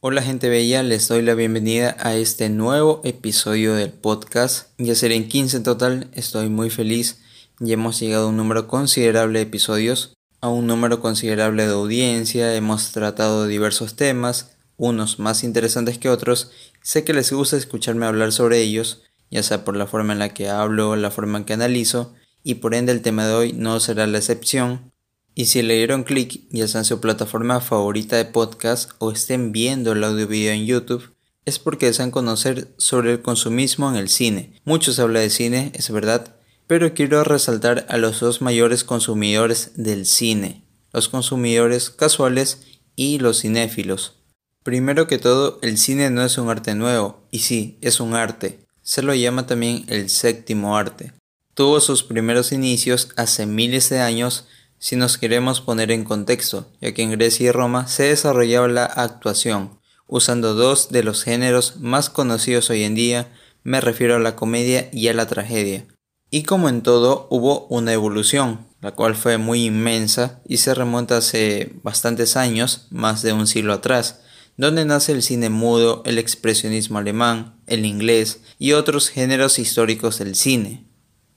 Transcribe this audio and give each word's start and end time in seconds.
Hola 0.00 0.22
gente 0.22 0.48
bella, 0.48 0.84
les 0.84 1.08
doy 1.08 1.22
la 1.22 1.34
bienvenida 1.34 1.96
a 1.98 2.14
este 2.14 2.50
nuevo 2.50 3.00
episodio 3.02 3.74
del 3.74 3.90
podcast. 3.90 4.68
Ya 4.78 4.94
serán 4.94 5.26
15 5.26 5.56
en 5.56 5.62
total, 5.64 6.08
estoy 6.12 6.48
muy 6.48 6.70
feliz. 6.70 7.18
Ya 7.58 7.74
hemos 7.74 7.98
llegado 7.98 8.26
a 8.26 8.28
un 8.28 8.36
número 8.36 8.68
considerable 8.68 9.40
de 9.40 9.46
episodios, 9.46 10.14
a 10.40 10.50
un 10.50 10.68
número 10.68 11.00
considerable 11.00 11.66
de 11.66 11.72
audiencia, 11.72 12.54
hemos 12.54 12.92
tratado 12.92 13.48
diversos 13.48 13.96
temas, 13.96 14.56
unos 14.76 15.18
más 15.18 15.42
interesantes 15.42 15.98
que 15.98 16.10
otros. 16.10 16.52
Sé 16.80 17.02
que 17.02 17.12
les 17.12 17.32
gusta 17.32 17.56
escucharme 17.56 18.06
hablar 18.06 18.30
sobre 18.30 18.60
ellos, 18.60 19.02
ya 19.32 19.42
sea 19.42 19.64
por 19.64 19.76
la 19.76 19.88
forma 19.88 20.12
en 20.12 20.20
la 20.20 20.32
que 20.32 20.48
hablo, 20.48 20.94
la 20.94 21.10
forma 21.10 21.38
en 21.38 21.44
que 21.44 21.54
analizo, 21.54 22.14
y 22.44 22.54
por 22.54 22.76
ende 22.76 22.92
el 22.92 23.02
tema 23.02 23.26
de 23.26 23.34
hoy 23.34 23.52
no 23.52 23.80
será 23.80 24.06
la 24.06 24.18
excepción. 24.18 24.92
Y 25.38 25.44
si 25.44 25.62
le 25.62 25.76
dieron 25.76 26.02
clic, 26.02 26.40
ya 26.50 26.66
sea 26.66 26.80
en 26.80 26.84
su 26.84 27.00
plataforma 27.00 27.60
favorita 27.60 28.16
de 28.16 28.24
podcast 28.24 28.90
o 28.98 29.12
estén 29.12 29.52
viendo 29.52 29.92
el 29.92 30.02
audio 30.02 30.26
video 30.26 30.52
en 30.52 30.66
YouTube, 30.66 31.14
es 31.44 31.60
porque 31.60 31.86
desean 31.86 32.10
conocer 32.10 32.74
sobre 32.76 33.12
el 33.12 33.22
consumismo 33.22 33.88
en 33.88 33.94
el 33.94 34.08
cine. 34.08 34.60
Muchos 34.64 34.98
hablan 34.98 35.22
de 35.22 35.30
cine, 35.30 35.70
es 35.76 35.92
verdad, 35.92 36.34
pero 36.66 36.92
quiero 36.92 37.22
resaltar 37.22 37.86
a 37.88 37.98
los 37.98 38.18
dos 38.18 38.42
mayores 38.42 38.82
consumidores 38.82 39.70
del 39.76 40.06
cine, 40.06 40.64
los 40.92 41.08
consumidores 41.08 41.90
casuales 41.90 42.62
y 42.96 43.20
los 43.20 43.42
cinéfilos. 43.42 44.16
Primero 44.64 45.06
que 45.06 45.18
todo, 45.18 45.60
el 45.62 45.78
cine 45.78 46.10
no 46.10 46.24
es 46.24 46.36
un 46.36 46.50
arte 46.50 46.74
nuevo, 46.74 47.28
y 47.30 47.38
sí, 47.38 47.78
es 47.80 48.00
un 48.00 48.16
arte. 48.16 48.66
Se 48.82 49.02
lo 49.02 49.14
llama 49.14 49.46
también 49.46 49.84
el 49.86 50.10
séptimo 50.10 50.76
arte. 50.76 51.12
Tuvo 51.54 51.80
sus 51.80 52.02
primeros 52.02 52.50
inicios 52.50 53.10
hace 53.14 53.46
miles 53.46 53.88
de 53.88 54.00
años 54.00 54.48
si 54.78 54.96
nos 54.96 55.18
queremos 55.18 55.60
poner 55.60 55.90
en 55.90 56.04
contexto, 56.04 56.70
ya 56.80 56.92
que 56.92 57.02
en 57.02 57.12
Grecia 57.12 57.48
y 57.48 57.50
Roma 57.50 57.88
se 57.88 58.04
desarrollaba 58.04 58.68
la 58.68 58.84
actuación, 58.84 59.78
usando 60.06 60.54
dos 60.54 60.90
de 60.90 61.02
los 61.02 61.24
géneros 61.24 61.76
más 61.78 62.10
conocidos 62.10 62.70
hoy 62.70 62.84
en 62.84 62.94
día, 62.94 63.28
me 63.64 63.80
refiero 63.80 64.16
a 64.16 64.20
la 64.20 64.36
comedia 64.36 64.88
y 64.92 65.08
a 65.08 65.14
la 65.14 65.26
tragedia. 65.26 65.84
Y 66.30 66.42
como 66.44 66.68
en 66.68 66.82
todo, 66.82 67.26
hubo 67.30 67.66
una 67.68 67.92
evolución, 67.92 68.66
la 68.80 68.92
cual 68.92 69.14
fue 69.14 69.38
muy 69.38 69.64
inmensa 69.64 70.40
y 70.46 70.58
se 70.58 70.74
remonta 70.74 71.16
hace 71.16 71.72
bastantes 71.82 72.36
años, 72.36 72.86
más 72.90 73.22
de 73.22 73.32
un 73.32 73.46
siglo 73.46 73.72
atrás, 73.72 74.20
donde 74.56 74.84
nace 74.84 75.12
el 75.12 75.22
cine 75.22 75.50
mudo, 75.50 76.02
el 76.04 76.18
expresionismo 76.18 76.98
alemán, 76.98 77.60
el 77.66 77.84
inglés 77.84 78.40
y 78.58 78.72
otros 78.72 79.08
géneros 79.08 79.58
históricos 79.58 80.18
del 80.18 80.34
cine 80.34 80.87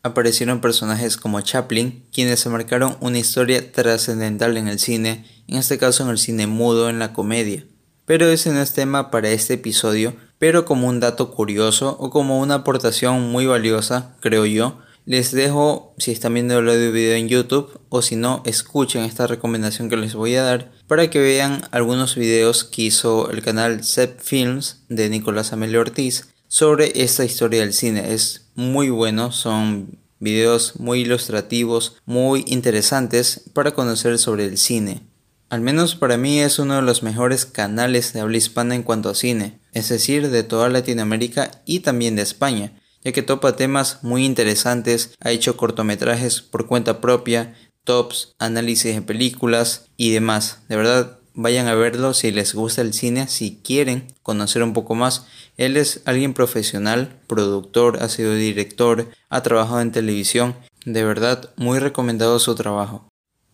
aparecieron 0.03 0.61
personajes 0.61 1.17
como 1.17 1.41
Chaplin, 1.41 2.03
quienes 2.11 2.39
se 2.39 2.49
marcaron 2.49 2.97
una 2.99 3.19
historia 3.19 3.71
trascendental 3.71 4.57
en 4.57 4.67
el 4.67 4.79
cine, 4.79 5.25
en 5.47 5.57
este 5.57 5.77
caso 5.77 6.03
en 6.03 6.09
el 6.09 6.17
cine 6.17 6.47
mudo 6.47 6.89
en 6.89 6.99
la 6.99 7.13
comedia. 7.13 7.65
Pero 8.05 8.27
ese 8.27 8.51
no 8.51 8.61
es 8.61 8.73
tema 8.73 9.11
para 9.11 9.29
este 9.29 9.55
episodio, 9.55 10.15
pero 10.39 10.65
como 10.65 10.87
un 10.87 10.99
dato 10.99 11.31
curioso 11.31 11.97
o 11.99 12.09
como 12.09 12.39
una 12.39 12.55
aportación 12.55 13.31
muy 13.31 13.45
valiosa, 13.45 14.15
creo 14.19 14.45
yo, 14.45 14.79
les 15.05 15.31
dejo, 15.31 15.95
si 15.97 16.11
están 16.11 16.35
viendo 16.35 16.59
el 16.59 16.69
audio 16.69 16.91
video 16.91 17.15
en 17.15 17.27
YouTube 17.27 17.79
o 17.89 18.01
si 18.01 18.15
no, 18.15 18.43
escuchen 18.45 19.03
esta 19.03 19.27
recomendación 19.27 19.89
que 19.89 19.97
les 19.97 20.13
voy 20.13 20.35
a 20.35 20.43
dar 20.43 20.71
para 20.87 21.09
que 21.09 21.19
vean 21.19 21.63
algunos 21.71 22.15
videos 22.15 22.63
que 22.63 22.83
hizo 22.83 23.31
el 23.31 23.41
canal 23.41 23.83
Zep 23.83 24.19
Films 24.19 24.83
de 24.89 25.09
Nicolás 25.09 25.53
Amelio 25.53 25.79
Ortiz 25.81 26.30
sobre 26.51 26.91
esta 27.01 27.23
historia 27.23 27.61
del 27.61 27.71
cine. 27.71 28.13
Es 28.13 28.51
muy 28.55 28.89
bueno, 28.89 29.31
son 29.31 29.97
videos 30.19 30.81
muy 30.81 30.99
ilustrativos, 30.99 31.95
muy 32.05 32.43
interesantes 32.45 33.49
para 33.53 33.71
conocer 33.71 34.19
sobre 34.19 34.43
el 34.43 34.57
cine. 34.57 35.01
Al 35.49 35.61
menos 35.61 35.95
para 35.95 36.17
mí 36.17 36.41
es 36.41 36.59
uno 36.59 36.75
de 36.75 36.81
los 36.81 37.03
mejores 37.03 37.45
canales 37.45 38.11
de 38.11 38.19
habla 38.19 38.35
hispana 38.35 38.75
en 38.75 38.83
cuanto 38.83 39.09
a 39.09 39.15
cine, 39.15 39.61
es 39.71 39.87
decir, 39.87 40.29
de 40.29 40.43
toda 40.43 40.67
Latinoamérica 40.67 41.51
y 41.65 41.79
también 41.79 42.17
de 42.17 42.23
España, 42.23 42.73
ya 43.01 43.13
que 43.13 43.21
topa 43.21 43.55
temas 43.55 43.99
muy 44.01 44.25
interesantes, 44.25 45.15
ha 45.21 45.31
hecho 45.31 45.55
cortometrajes 45.55 46.41
por 46.41 46.67
cuenta 46.67 46.99
propia, 46.99 47.55
tops, 47.85 48.35
análisis 48.39 48.93
de 48.93 49.01
películas 49.01 49.85
y 49.95 50.11
demás. 50.11 50.59
De 50.67 50.75
verdad, 50.75 51.20
vayan 51.33 51.67
a 51.67 51.75
verlo 51.75 52.13
si 52.13 52.31
les 52.31 52.53
gusta 52.53 52.81
el 52.81 52.93
cine, 52.93 53.27
si 53.27 53.59
quieren 53.63 54.07
conocer 54.23 54.63
un 54.63 54.73
poco 54.73 54.95
más. 54.95 55.25
Él 55.57 55.77
es 55.77 56.01
alguien 56.05 56.33
profesional, 56.33 57.19
productor, 57.27 58.01
ha 58.01 58.09
sido 58.09 58.33
director, 58.33 59.09
ha 59.29 59.43
trabajado 59.43 59.81
en 59.81 59.91
televisión. 59.91 60.55
De 60.85 61.03
verdad, 61.03 61.51
muy 61.57 61.79
recomendado 61.79 62.39
su 62.39 62.55
trabajo. 62.55 63.07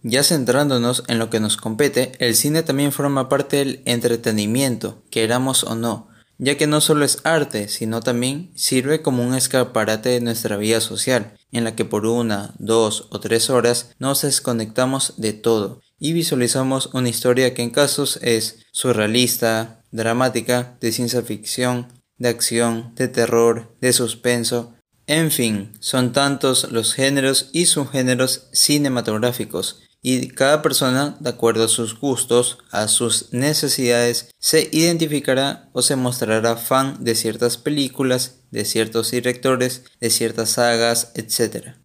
Ya 0.04 0.24
centrándonos 0.24 1.04
en 1.08 1.20
lo 1.20 1.30
que 1.30 1.40
nos 1.40 1.58
compete, 1.58 2.14
el 2.20 2.36
cine 2.36 2.64
también 2.64 2.92
forma 2.92 3.30
parte 3.30 3.58
del 3.58 3.82
entretenimiento, 3.86 5.02
queramos 5.10 5.64
o 5.64 5.76
no, 5.76 6.08
ya 6.38 6.56
que 6.56 6.68
no 6.68 6.82
solo 6.82 7.04
es 7.04 7.20
arte, 7.24 7.68
sino 7.68 8.02
también 8.02 8.52
sirve 8.56 9.02
como 9.02 9.24
un 9.24 9.34
escaparate 9.34 10.10
de 10.10 10.22
nuestra 10.22 10.56
vida 10.56 10.82
social, 10.82 11.34
en 11.52 11.64
la 11.64 11.76
que 11.76 11.84
por 11.84 12.06
una, 12.06 12.54
dos 12.60 13.08
o 13.10 13.20
tres 13.20 13.50
horas 13.50 13.90
nos 13.98 14.22
desconectamos 14.22 15.16
de 15.18 15.34
todo 15.34 15.82
y 16.00 16.14
visualizamos 16.14 16.90
una 16.94 17.10
historia 17.10 17.54
que 17.54 17.64
en 17.64 17.70
casos 17.70 18.20
es 18.22 18.66
surrealista, 18.72 19.84
dramática, 19.92 20.78
de 20.80 20.92
ciencia 20.92 21.22
ficción, 21.22 21.88
de 22.18 22.30
acción, 22.30 22.94
de 22.96 23.08
terror, 23.08 23.76
de 23.82 23.94
suspenso, 23.94 24.74
en 25.08 25.32
fin, 25.32 25.72
son 25.80 26.12
tantos 26.12 26.70
los 26.72 26.94
géneros 26.94 27.50
y 27.54 27.68
subgéneros 27.68 28.50
cinematográficos 28.52 29.82
y 30.02 30.28
cada 30.30 30.62
persona, 30.62 31.18
de 31.20 31.30
acuerdo 31.30 31.64
a 31.66 31.68
sus 31.68 32.00
gustos, 32.00 32.60
a 32.72 32.88
sus 32.88 33.34
necesidades, 33.34 34.30
se 34.40 34.70
identificará 34.72 35.70
o 35.74 35.82
se 35.82 35.96
mostrará 35.96 36.56
fan 36.56 37.04
de 37.04 37.16
ciertas 37.16 37.58
películas, 37.58 38.44
de 38.52 38.64
ciertos 38.64 39.12
directores, 39.12 39.84
de 40.00 40.10
ciertas 40.10 40.52
sagas, 40.52 41.12
etc. 41.16 41.76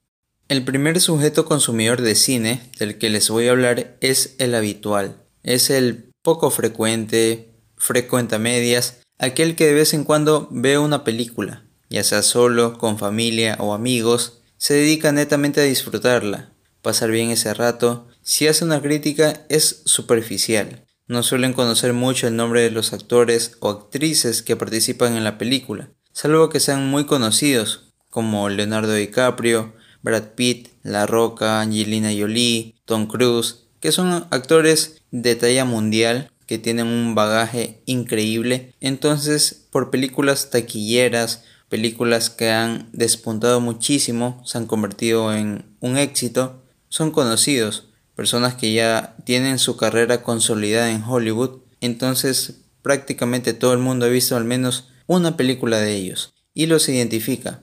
El 0.52 0.64
primer 0.64 1.00
sujeto 1.00 1.46
consumidor 1.46 2.02
de 2.02 2.14
cine 2.14 2.60
del 2.78 2.98
que 2.98 3.08
les 3.08 3.30
voy 3.30 3.48
a 3.48 3.52
hablar 3.52 3.96
es 4.02 4.34
el 4.36 4.54
habitual. 4.54 5.16
Es 5.42 5.70
el 5.70 6.10
poco 6.20 6.50
frecuente, 6.50 7.54
frecuenta 7.78 8.38
medias, 8.38 8.98
aquel 9.18 9.56
que 9.56 9.64
de 9.64 9.72
vez 9.72 9.94
en 9.94 10.04
cuando 10.04 10.48
ve 10.50 10.76
una 10.76 11.04
película, 11.04 11.64
ya 11.88 12.04
sea 12.04 12.20
solo, 12.20 12.76
con 12.76 12.98
familia 12.98 13.56
o 13.60 13.72
amigos, 13.72 14.42
se 14.58 14.74
dedica 14.74 15.10
netamente 15.10 15.62
a 15.62 15.64
disfrutarla, 15.64 16.52
pasar 16.82 17.10
bien 17.10 17.30
ese 17.30 17.54
rato. 17.54 18.08
Si 18.20 18.46
hace 18.46 18.62
una 18.62 18.82
crítica 18.82 19.46
es 19.48 19.80
superficial. 19.86 20.84
No 21.06 21.22
suelen 21.22 21.54
conocer 21.54 21.94
mucho 21.94 22.26
el 22.26 22.36
nombre 22.36 22.60
de 22.60 22.70
los 22.70 22.92
actores 22.92 23.56
o 23.60 23.70
actrices 23.70 24.42
que 24.42 24.56
participan 24.56 25.16
en 25.16 25.24
la 25.24 25.38
película, 25.38 25.88
salvo 26.12 26.50
que 26.50 26.60
sean 26.60 26.88
muy 26.88 27.06
conocidos, 27.06 27.94
como 28.10 28.50
Leonardo 28.50 28.92
DiCaprio, 28.92 29.72
Brad 30.02 30.34
Pitt, 30.34 30.68
La 30.82 31.06
Roca, 31.06 31.60
Angelina 31.60 32.10
Jolie, 32.16 32.74
Tom 32.84 33.06
Cruise, 33.06 33.64
que 33.80 33.92
son 33.92 34.26
actores 34.30 35.02
de 35.10 35.34
talla 35.34 35.64
mundial 35.64 36.30
que 36.46 36.58
tienen 36.58 36.86
un 36.86 37.14
bagaje 37.14 37.82
increíble. 37.86 38.74
Entonces, 38.80 39.66
por 39.70 39.90
películas 39.90 40.50
taquilleras, 40.50 41.44
películas 41.68 42.30
que 42.30 42.50
han 42.50 42.88
despuntado 42.92 43.60
muchísimo, 43.60 44.42
se 44.44 44.58
han 44.58 44.66
convertido 44.66 45.34
en 45.34 45.64
un 45.80 45.96
éxito, 45.96 46.62
son 46.88 47.10
conocidos, 47.10 47.88
personas 48.14 48.54
que 48.54 48.72
ya 48.74 49.16
tienen 49.24 49.58
su 49.58 49.76
carrera 49.76 50.22
consolidada 50.22 50.90
en 50.90 51.02
Hollywood, 51.02 51.60
entonces 51.80 52.60
prácticamente 52.82 53.54
todo 53.54 53.72
el 53.72 53.78
mundo 53.78 54.04
ha 54.04 54.10
visto 54.10 54.36
al 54.36 54.44
menos 54.44 54.88
una 55.06 55.36
película 55.36 55.78
de 55.78 55.94
ellos 55.94 56.34
y 56.52 56.66
los 56.66 56.88
identifica. 56.88 57.62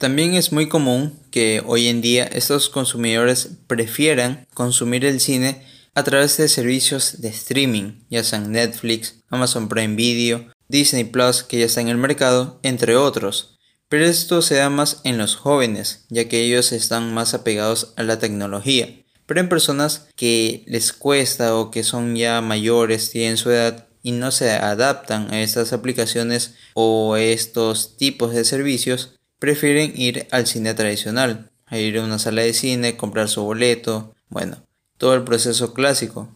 También 0.00 0.32
es 0.32 0.50
muy 0.50 0.66
común 0.66 1.20
que 1.30 1.62
hoy 1.66 1.88
en 1.88 2.00
día 2.00 2.24
estos 2.24 2.70
consumidores 2.70 3.50
prefieran 3.66 4.46
consumir 4.54 5.04
el 5.04 5.20
cine 5.20 5.62
a 5.94 6.02
través 6.04 6.38
de 6.38 6.48
servicios 6.48 7.20
de 7.20 7.28
streaming, 7.28 8.00
ya 8.08 8.24
sean 8.24 8.50
Netflix, 8.50 9.16
Amazon 9.28 9.68
Prime 9.68 9.96
Video, 9.96 10.46
Disney 10.68 11.04
Plus 11.04 11.42
que 11.42 11.58
ya 11.58 11.66
está 11.66 11.82
en 11.82 11.90
el 11.90 11.98
mercado, 11.98 12.60
entre 12.62 12.96
otros. 12.96 13.58
Pero 13.90 14.06
esto 14.06 14.40
se 14.40 14.54
da 14.54 14.70
más 14.70 15.02
en 15.04 15.18
los 15.18 15.36
jóvenes, 15.36 16.06
ya 16.08 16.26
que 16.30 16.46
ellos 16.46 16.72
están 16.72 17.12
más 17.12 17.34
apegados 17.34 17.92
a 17.98 18.02
la 18.02 18.18
tecnología. 18.18 19.04
Pero 19.26 19.40
en 19.40 19.50
personas 19.50 20.08
que 20.16 20.64
les 20.66 20.94
cuesta 20.94 21.54
o 21.56 21.70
que 21.70 21.84
son 21.84 22.16
ya 22.16 22.40
mayores, 22.40 23.10
tienen 23.10 23.36
su 23.36 23.50
edad 23.50 23.86
y 24.02 24.12
no 24.12 24.30
se 24.30 24.50
adaptan 24.50 25.30
a 25.30 25.42
estas 25.42 25.74
aplicaciones 25.74 26.54
o 26.72 27.18
estos 27.18 27.98
tipos 27.98 28.32
de 28.32 28.46
servicios, 28.46 29.19
prefieren 29.40 29.92
ir 29.96 30.28
al 30.30 30.46
cine 30.46 30.74
tradicional, 30.74 31.50
a 31.66 31.78
ir 31.78 31.98
a 31.98 32.04
una 32.04 32.20
sala 32.20 32.42
de 32.42 32.52
cine, 32.52 32.96
comprar 32.96 33.28
su 33.28 33.42
boleto, 33.42 34.14
bueno, 34.28 34.64
todo 34.98 35.14
el 35.14 35.24
proceso 35.24 35.74
clásico. 35.74 36.28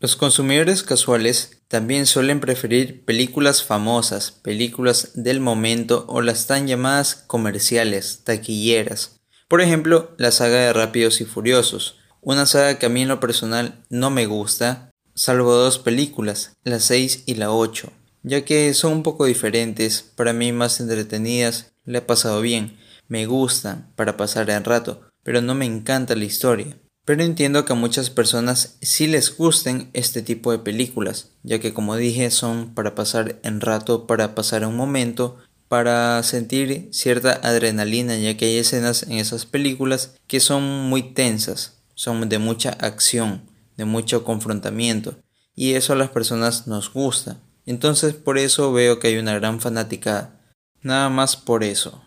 Los 0.00 0.16
consumidores 0.16 0.82
casuales 0.82 1.58
también 1.68 2.06
suelen 2.06 2.40
preferir 2.40 3.04
películas 3.04 3.62
famosas, 3.62 4.30
películas 4.30 5.12
del 5.14 5.40
momento 5.40 6.04
o 6.08 6.20
las 6.20 6.46
tan 6.46 6.66
llamadas 6.66 7.14
comerciales, 7.14 8.20
taquilleras. 8.24 9.20
Por 9.48 9.60
ejemplo, 9.60 10.14
la 10.18 10.32
saga 10.32 10.58
de 10.58 10.72
Rápidos 10.72 11.20
y 11.20 11.24
Furiosos, 11.24 11.98
una 12.20 12.46
saga 12.46 12.78
que 12.78 12.86
a 12.86 12.88
mí 12.88 13.02
en 13.02 13.08
lo 13.08 13.20
personal 13.20 13.84
no 13.88 14.10
me 14.10 14.26
gusta, 14.26 14.90
salvo 15.14 15.54
dos 15.54 15.78
películas, 15.78 16.52
la 16.64 16.80
6 16.80 17.24
y 17.26 17.34
la 17.36 17.52
8. 17.52 17.92
ya 18.22 18.44
que 18.44 18.74
son 18.74 18.92
un 18.92 19.02
poco 19.04 19.24
diferentes, 19.24 20.02
para 20.02 20.32
mí 20.32 20.50
más 20.50 20.80
entretenidas, 20.80 21.72
le 21.86 21.98
he 21.98 22.02
pasado 22.02 22.40
bien, 22.40 22.76
me 23.08 23.26
gustan 23.26 23.90
para 23.96 24.16
pasar 24.16 24.50
el 24.50 24.64
rato, 24.64 25.08
pero 25.22 25.40
no 25.40 25.54
me 25.54 25.64
encanta 25.64 26.14
la 26.14 26.24
historia. 26.24 26.76
Pero 27.06 27.22
entiendo 27.22 27.64
que 27.64 27.72
a 27.72 27.76
muchas 27.76 28.10
personas 28.10 28.78
sí 28.82 29.06
les 29.06 29.36
gusten 29.36 29.90
este 29.92 30.22
tipo 30.22 30.50
de 30.50 30.58
películas, 30.58 31.30
ya 31.44 31.60
que 31.60 31.72
como 31.72 31.94
dije 31.94 32.32
son 32.32 32.74
para 32.74 32.96
pasar 32.96 33.38
en 33.44 33.60
rato, 33.60 34.08
para 34.08 34.34
pasar 34.34 34.66
un 34.66 34.76
momento, 34.76 35.36
para 35.68 36.20
sentir 36.24 36.88
cierta 36.90 37.32
adrenalina, 37.44 38.16
ya 38.16 38.36
que 38.36 38.46
hay 38.46 38.58
escenas 38.58 39.04
en 39.04 39.12
esas 39.12 39.46
películas 39.46 40.16
que 40.26 40.40
son 40.40 40.64
muy 40.88 41.14
tensas, 41.14 41.78
son 41.94 42.28
de 42.28 42.38
mucha 42.40 42.70
acción, 42.70 43.42
de 43.76 43.84
mucho 43.84 44.24
confrontamiento, 44.24 45.16
y 45.54 45.74
eso 45.74 45.92
a 45.92 45.96
las 45.96 46.10
personas 46.10 46.66
nos 46.66 46.92
gusta. 46.92 47.38
Entonces 47.66 48.14
por 48.14 48.36
eso 48.36 48.72
veo 48.72 48.98
que 48.98 49.08
hay 49.08 49.18
una 49.18 49.34
gran 49.34 49.60
fanática, 49.60 50.35
nada 50.82 51.08
más 51.08 51.36
por 51.36 51.64
eso. 51.64 52.02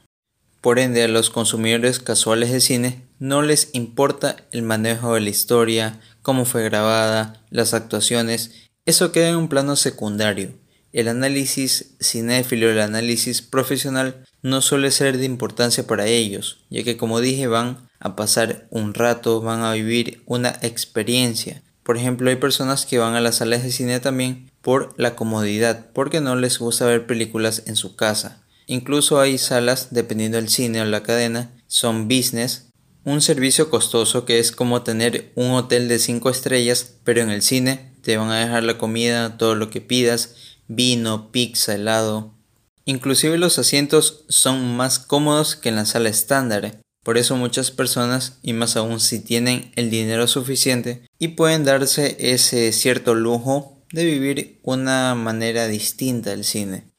Por 0.62 0.80
ende, 0.80 1.04
a 1.04 1.08
los 1.08 1.30
consumidores 1.30 2.00
casuales 2.00 2.52
de 2.52 2.60
cine 2.60 3.08
no 3.20 3.42
les 3.42 3.70
importa 3.74 4.38
el 4.52 4.62
manejo 4.62 5.14
de 5.14 5.22
la 5.22 5.30
historia, 5.30 6.02
cómo 6.22 6.46
fue 6.46 6.64
grabada, 6.64 7.42
las 7.50 7.74
actuaciones, 7.74 8.70
eso 8.86 9.12
queda 9.12 9.30
en 9.30 9.36
un 9.36 9.50
plano 9.50 9.76
secundario. 9.76 10.54
El 10.92 11.08
análisis 11.08 11.96
cinéfilo, 12.02 12.70
el 12.70 12.80
análisis 12.80 13.42
profesional 13.42 14.26
no 14.42 14.62
suele 14.62 14.90
ser 14.90 15.18
de 15.18 15.26
importancia 15.26 15.86
para 15.86 16.08
ellos, 16.08 16.62
ya 16.70 16.84
que 16.84 16.98
como 16.98 17.22
dije 17.22 17.48
van 17.48 17.88
a 18.00 18.16
pasar 18.16 18.68
un 18.72 18.94
rato, 18.94 19.42
van 19.42 19.62
a 19.62 19.74
vivir 19.74 20.24
una 20.26 20.58
experiencia. 20.62 21.62
Por 21.84 21.98
ejemplo, 21.98 22.30
hay 22.30 22.38
personas 22.38 22.86
que 22.86 22.98
van 22.98 23.16
a 23.16 23.22
las 23.22 23.36
salas 23.36 23.64
de 23.64 23.72
cine 23.72 24.00
también 24.00 24.50
por 24.62 24.94
la 24.98 25.16
comodidad, 25.16 25.88
porque 25.94 26.22
no 26.22 26.36
les 26.36 26.60
gusta 26.60 26.86
ver 26.86 27.06
películas 27.06 27.64
en 27.68 27.76
su 27.76 27.96
casa. 27.96 28.44
Incluso 28.70 29.20
hay 29.20 29.40
salas, 29.40 29.88
dependiendo 29.90 30.38
del 30.38 30.48
cine 30.48 30.80
o 30.80 30.86
la 30.86 31.02
cadena, 31.02 31.52
son 31.66 32.08
business, 32.08 32.68
un 33.04 33.20
servicio 33.20 33.72
costoso 33.72 34.26
que 34.26 34.38
es 34.38 34.52
como 34.52 34.84
tener 34.84 35.32
un 35.34 35.54
hotel 35.54 35.88
de 35.88 35.98
5 35.98 36.30
estrellas, 36.30 36.94
pero 37.04 37.24
en 37.24 37.32
el 37.32 37.42
cine 37.42 37.96
te 38.04 38.18
van 38.18 38.30
a 38.30 38.40
dejar 38.40 38.64
la 38.64 38.78
comida, 38.78 39.40
todo 39.40 39.56
lo 39.56 39.72
que 39.72 39.82
pidas, 39.82 40.36
vino, 40.68 41.32
pizza, 41.32 41.74
helado. 41.74 42.36
Inclusive 42.86 43.40
los 43.40 43.58
asientos 43.58 44.26
son 44.30 44.78
más 44.78 45.00
cómodos 45.00 45.56
que 45.56 45.70
en 45.70 45.76
la 45.76 45.88
sala 45.88 46.10
estándar. 46.10 46.80
Por 47.04 47.18
eso 47.18 47.36
muchas 47.38 47.72
personas, 47.72 48.38
y 48.44 48.54
más 48.54 48.78
aún 48.78 49.00
si 49.00 49.20
tienen 49.20 49.72
el 49.78 49.90
dinero 49.90 50.28
suficiente, 50.28 51.08
y 51.18 51.30
pueden 51.30 51.66
darse 51.66 52.18
ese 52.20 52.72
cierto 52.72 53.16
lujo 53.16 53.82
de 53.92 54.06
vivir 54.06 54.60
una 54.62 55.16
manera 55.16 55.68
distinta 55.68 56.30
del 56.30 56.44
cine. 56.44 56.90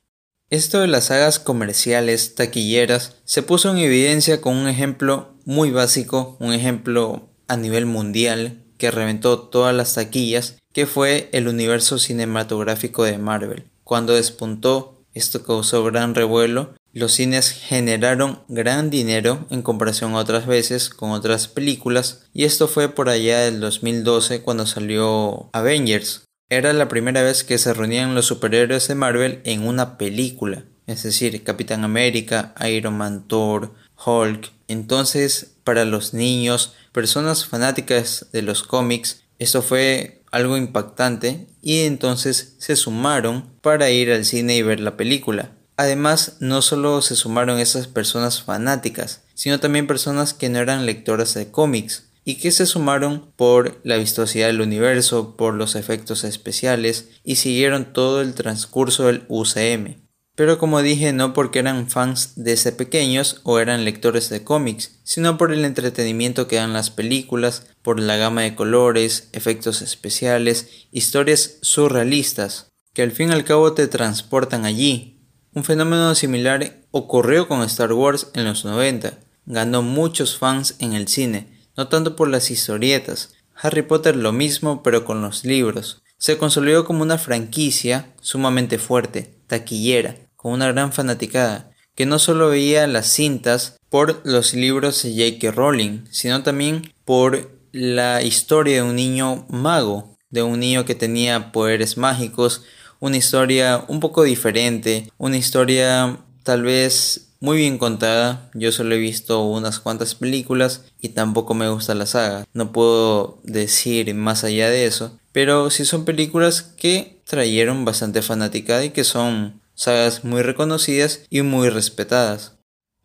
Esto 0.51 0.81
de 0.81 0.89
las 0.89 1.05
sagas 1.05 1.39
comerciales 1.39 2.35
taquilleras 2.35 3.15
se 3.25 3.45
puso 3.45 3.71
en 3.71 3.79
evidencia 3.79 4.41
con 4.41 4.57
un 4.57 4.67
ejemplo 4.67 5.29
muy 5.45 5.71
básico, 5.71 6.37
un 6.41 6.53
ejemplo 6.53 7.29
a 7.47 7.57
nivel 7.57 7.87
mundial 7.87 8.65
que 8.77 8.91
reventó 8.91 9.39
todas 9.39 9.73
las 9.73 9.95
taquillas, 9.95 10.57
que 10.73 10.87
fue 10.87 11.29
el 11.31 11.47
universo 11.47 12.01
cinematográfico 12.01 13.05
de 13.05 13.17
Marvel. 13.19 13.71
Cuando 13.85 14.15
despuntó, 14.15 15.05
esto 15.15 15.45
causó 15.45 15.85
gran 15.85 16.17
revuelo, 16.17 16.75
los 16.93 17.13
cines 17.13 17.51
generaron 17.51 18.43
gran 18.49 18.91
dinero 18.91 19.47
en 19.51 19.63
comparación 19.63 20.15
a 20.15 20.19
otras 20.19 20.47
veces 20.47 20.91
con 20.91 21.13
otras 21.13 21.47
películas, 21.47 22.25
y 22.35 22.43
esto 22.43 22.67
fue 22.67 22.89
por 22.89 23.09
allá 23.09 23.39
del 23.39 23.61
2012 23.61 24.43
cuando 24.43 24.67
salió 24.67 25.49
Avengers, 25.53 26.25
era 26.51 26.73
la 26.73 26.89
primera 26.89 27.23
vez 27.23 27.45
que 27.45 27.59
se 27.59 27.73
reunían 27.73 28.17
los 28.17 28.27
superhéroes 28.27 28.89
de 28.89 28.97
Marvel 28.97 29.41
en 29.45 29.67
una 29.67 29.97
película, 29.97 30.65
es 30.89 31.05
decir, 31.05 31.45
Capitán 31.45 31.85
América, 31.85 32.55
Iron 32.69 32.99
Man, 32.99 33.29
Thor, 33.29 33.73
Hulk. 34.05 34.51
Entonces, 34.67 35.53
para 35.63 35.85
los 35.85 36.13
niños, 36.13 36.75
personas 36.91 37.47
fanáticas 37.47 38.27
de 38.33 38.43
los 38.43 38.65
cómics, 38.65 39.23
esto 39.39 39.63
fue 39.63 40.23
algo 40.33 40.57
impactante 40.57 41.47
y 41.63 41.85
entonces 41.85 42.57
se 42.59 42.75
sumaron 42.75 43.49
para 43.63 43.91
ir 43.91 44.11
al 44.11 44.25
cine 44.25 44.57
y 44.57 44.63
ver 44.63 44.81
la 44.81 44.97
película. 44.97 45.53
Además, 45.77 46.37
no 46.41 46.63
solo 46.63 47.01
se 47.01 47.15
sumaron 47.15 47.61
esas 47.61 47.87
personas 47.87 48.43
fanáticas, 48.43 49.23
sino 49.35 49.61
también 49.61 49.87
personas 49.87 50.35
que 50.35 50.49
no 50.49 50.59
eran 50.59 50.85
lectoras 50.85 51.33
de 51.35 51.53
cómics, 51.53 52.10
y 52.25 52.37
que 52.37 52.51
se 52.51 52.67
sumaron 52.67 53.33
por 53.37 53.81
la 53.85 53.97
vistosidad 53.97 54.49
del 54.49 54.61
universo, 54.61 55.37
por 55.37 55.55
los 55.55 55.75
efectos 55.75 56.25
especiales 56.25 57.11
y 57.25 57.37
siguieron 57.37 57.93
todo 57.93 58.21
el 58.21 58.35
transcurso 58.35 59.07
del 59.07 59.25
UCM. 59.29 60.11
Pero 60.41 60.59
como 60.59 60.81
dije, 60.81 61.13
no 61.13 61.35
porque 61.35 61.59
eran 61.59 61.91
fans 61.91 62.33
desde 62.37 62.73
pequeños 62.73 63.41
o 63.43 63.59
eran 63.59 63.85
lectores 63.85 64.31
de 64.31 64.43
cómics, 64.43 65.01
sino 65.05 65.37
por 65.37 65.53
el 65.53 65.65
entretenimiento 65.67 66.47
que 66.47 66.57
dan 66.57 66.73
las 66.73 66.89
películas, 66.89 67.67
por 67.83 68.01
la 68.01 68.17
gama 68.17 68.41
de 68.43 68.55
colores, 68.55 69.29
efectos 69.33 69.83
especiales, 69.83 70.87
historias 70.93 71.59
surrealistas, 71.61 72.69
que 72.95 73.03
al 73.03 73.11
fin 73.11 73.29
y 73.29 73.33
al 73.33 73.45
cabo 73.45 73.75
te 73.75 73.87
transportan 73.87 74.65
allí. 74.65 75.21
Un 75.53 75.65
fenómeno 75.65 76.15
similar 76.15 76.87
ocurrió 76.91 77.47
con 77.47 77.63
Star 77.63 77.93
Wars 77.93 78.29
en 78.35 78.45
los 78.45 78.65
90, 78.65 79.19
ganó 79.45 79.83
muchos 79.83 80.39
fans 80.39 80.77
en 80.79 80.95
el 80.95 81.09
cine, 81.09 81.50
no 81.77 81.89
tanto 81.89 82.17
por 82.17 82.29
las 82.29 82.51
historietas. 82.51 83.35
Harry 83.55 83.83
Potter 83.83 84.17
lo 84.17 84.33
mismo 84.33 84.83
pero 84.83 85.05
con 85.05 85.23
los 85.23 85.45
libros. 85.45 86.03
Se 86.19 86.39
consolidó 86.39 86.85
como 86.85 87.03
una 87.03 87.19
franquicia 87.19 88.13
sumamente 88.21 88.79
fuerte, 88.79 89.35
taquillera, 89.47 90.17
con 90.37 90.53
una 90.53 90.71
gran 90.71 90.93
fanaticada, 90.93 91.71
que 91.95 92.07
no 92.07 92.19
solo 92.19 92.49
veía 92.51 92.87
las 92.87 93.07
cintas 93.07 93.79
por 93.89 94.21
los 94.25 94.55
libros 94.55 95.03
de 95.03 95.11
J.K. 95.11 95.53
Rowling, 95.53 96.05
sino 96.11 96.43
también 96.43 96.93
por 97.05 97.51
la 97.73 98.23
historia 98.23 98.77
de 98.77 98.89
un 98.89 98.97
niño 98.97 99.47
mago, 99.49 100.17
de 100.31 100.43
un 100.43 100.61
niño 100.61 100.85
que 100.85 100.95
tenía 100.95 101.53
poderes 101.53 101.97
mágicos, 101.97 102.65
una 103.01 103.17
historia 103.17 103.85
un 103.89 104.01
poco 104.01 104.23
diferente, 104.23 105.11
una 105.19 105.37
historia 105.37 106.19
tal 106.43 106.63
vez 106.63 107.30
muy 107.41 107.59
bien 107.59 107.79
contada. 107.79 108.51
Yo 108.55 108.71
solo 108.71 108.95
he 108.95 108.99
visto 108.99 109.43
unas 109.43 109.81
cuantas 109.81 110.15
películas 110.15 110.85
y 111.01 111.11
tampoco 111.11 111.55
me 111.55 111.69
gusta 111.69 111.95
la 111.95 112.07
saga. 112.07 112.47
No 112.53 112.73
puedo 112.73 113.39
decir 113.43 114.15
más 114.15 114.45
allá 114.45 114.71
de 114.71 114.85
eso. 114.85 115.19
Pero 115.33 115.71
sí 115.71 115.85
son 115.85 116.05
películas 116.05 116.63
que 116.63 117.23
trajeron 117.25 117.85
bastante 117.85 118.23
fanaticada 118.23 118.85
y 118.85 118.91
que 118.91 119.05
son 119.05 119.61
sagas 119.75 120.25
muy 120.25 120.43
reconocidas 120.43 121.23
y 121.31 121.43
muy 121.43 121.71
respetadas. 121.71 122.57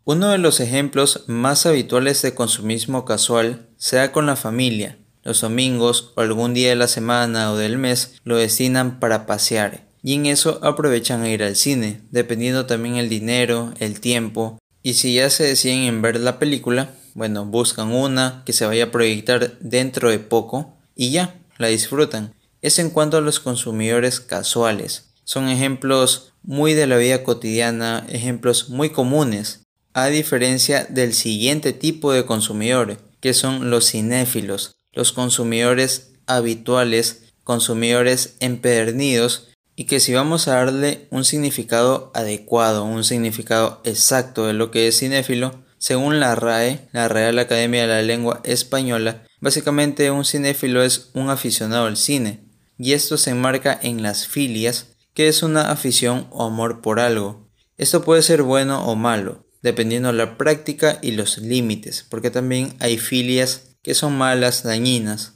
Uno 0.03 0.29
de 0.29 0.37
los 0.37 0.59
ejemplos 0.59 1.23
más 1.27 1.65
habituales 1.65 2.21
de 2.21 2.35
consumismo 2.35 3.05
casual 3.05 3.69
se 3.77 4.11
con 4.11 4.25
la 4.25 4.35
familia. 4.35 4.99
Los 5.23 5.41
domingos 5.41 6.13
o 6.15 6.21
algún 6.21 6.53
día 6.53 6.69
de 6.69 6.75
la 6.75 6.87
semana 6.87 7.51
o 7.51 7.57
del 7.57 7.79
mes 7.79 8.21
lo 8.23 8.37
destinan 8.37 8.99
para 8.99 9.25
pasear, 9.25 9.84
y 10.05 10.13
en 10.13 10.27
eso 10.27 10.59
aprovechan 10.61 11.23
a 11.23 11.29
ir 11.29 11.41
al 11.41 11.55
cine, 11.55 11.99
dependiendo 12.11 12.67
también 12.67 12.97
el 12.97 13.09
dinero, 13.09 13.73
el 13.79 13.99
tiempo, 13.99 14.59
y 14.83 14.93
si 14.93 15.15
ya 15.15 15.31
se 15.31 15.45
deciden 15.45 15.79
en 15.79 16.03
ver 16.03 16.19
la 16.19 16.37
película, 16.37 16.91
bueno, 17.15 17.43
buscan 17.43 17.91
una 17.91 18.43
que 18.45 18.53
se 18.53 18.67
vaya 18.67 18.83
a 18.83 18.91
proyectar 18.91 19.57
dentro 19.61 20.11
de 20.11 20.19
poco 20.19 20.77
y 20.95 21.09
ya, 21.09 21.41
la 21.57 21.69
disfrutan. 21.69 22.35
Es 22.61 22.77
en 22.77 22.91
cuanto 22.91 23.17
a 23.17 23.21
los 23.21 23.39
consumidores 23.39 24.19
casuales. 24.19 25.07
Son 25.23 25.49
ejemplos 25.49 26.33
muy 26.43 26.75
de 26.75 26.85
la 26.85 26.97
vida 26.97 27.23
cotidiana, 27.23 28.05
ejemplos 28.07 28.69
muy 28.69 28.91
comunes, 28.91 29.61
a 29.93 30.05
diferencia 30.05 30.85
del 30.87 31.15
siguiente 31.15 31.73
tipo 31.73 32.13
de 32.13 32.27
consumidor, 32.27 32.99
que 33.21 33.33
son 33.33 33.71
los 33.71 33.89
cinéfilos, 33.89 34.75
los 34.93 35.13
consumidores 35.13 36.11
habituales, 36.27 37.23
consumidores 37.43 38.35
empedernidos 38.39 39.47
y 39.75 39.85
que 39.85 39.99
si 39.99 40.13
vamos 40.13 40.47
a 40.47 40.55
darle 40.55 41.07
un 41.11 41.25
significado 41.25 42.11
adecuado, 42.13 42.85
un 42.85 43.03
significado 43.03 43.81
exacto 43.83 44.47
de 44.47 44.53
lo 44.53 44.71
que 44.71 44.87
es 44.87 44.99
cinéfilo, 44.99 45.63
según 45.77 46.19
la 46.19 46.35
RAE, 46.35 46.87
la 46.93 47.07
Real 47.07 47.37
Academia 47.37 47.81
de 47.81 47.87
la 47.87 48.01
Lengua 48.01 48.41
Española, 48.43 49.23
básicamente 49.39 50.09
un 50.11 50.25
cinéfilo 50.25 50.81
es 50.81 51.11
un 51.13 51.29
aficionado 51.29 51.85
al 51.85 51.97
cine, 51.97 52.45
y 52.77 52.93
esto 52.93 53.17
se 53.17 53.31
enmarca 53.31 53.77
en 53.81 54.01
las 54.01 54.27
filias, 54.27 54.95
que 55.13 55.27
es 55.27 55.43
una 55.43 55.71
afición 55.71 56.27
o 56.31 56.45
amor 56.45 56.81
por 56.81 56.99
algo. 56.99 57.49
Esto 57.77 58.03
puede 58.03 58.21
ser 58.21 58.43
bueno 58.43 58.85
o 58.85 58.95
malo, 58.95 59.45
dependiendo 59.61 60.11
de 60.11 60.17
la 60.17 60.37
práctica 60.37 60.99
y 61.01 61.11
los 61.11 61.37
límites, 61.37 62.05
porque 62.09 62.31
también 62.31 62.75
hay 62.79 62.97
filias 62.97 63.75
que 63.81 63.93
son 63.93 64.17
malas, 64.17 64.63
dañinas. 64.63 65.34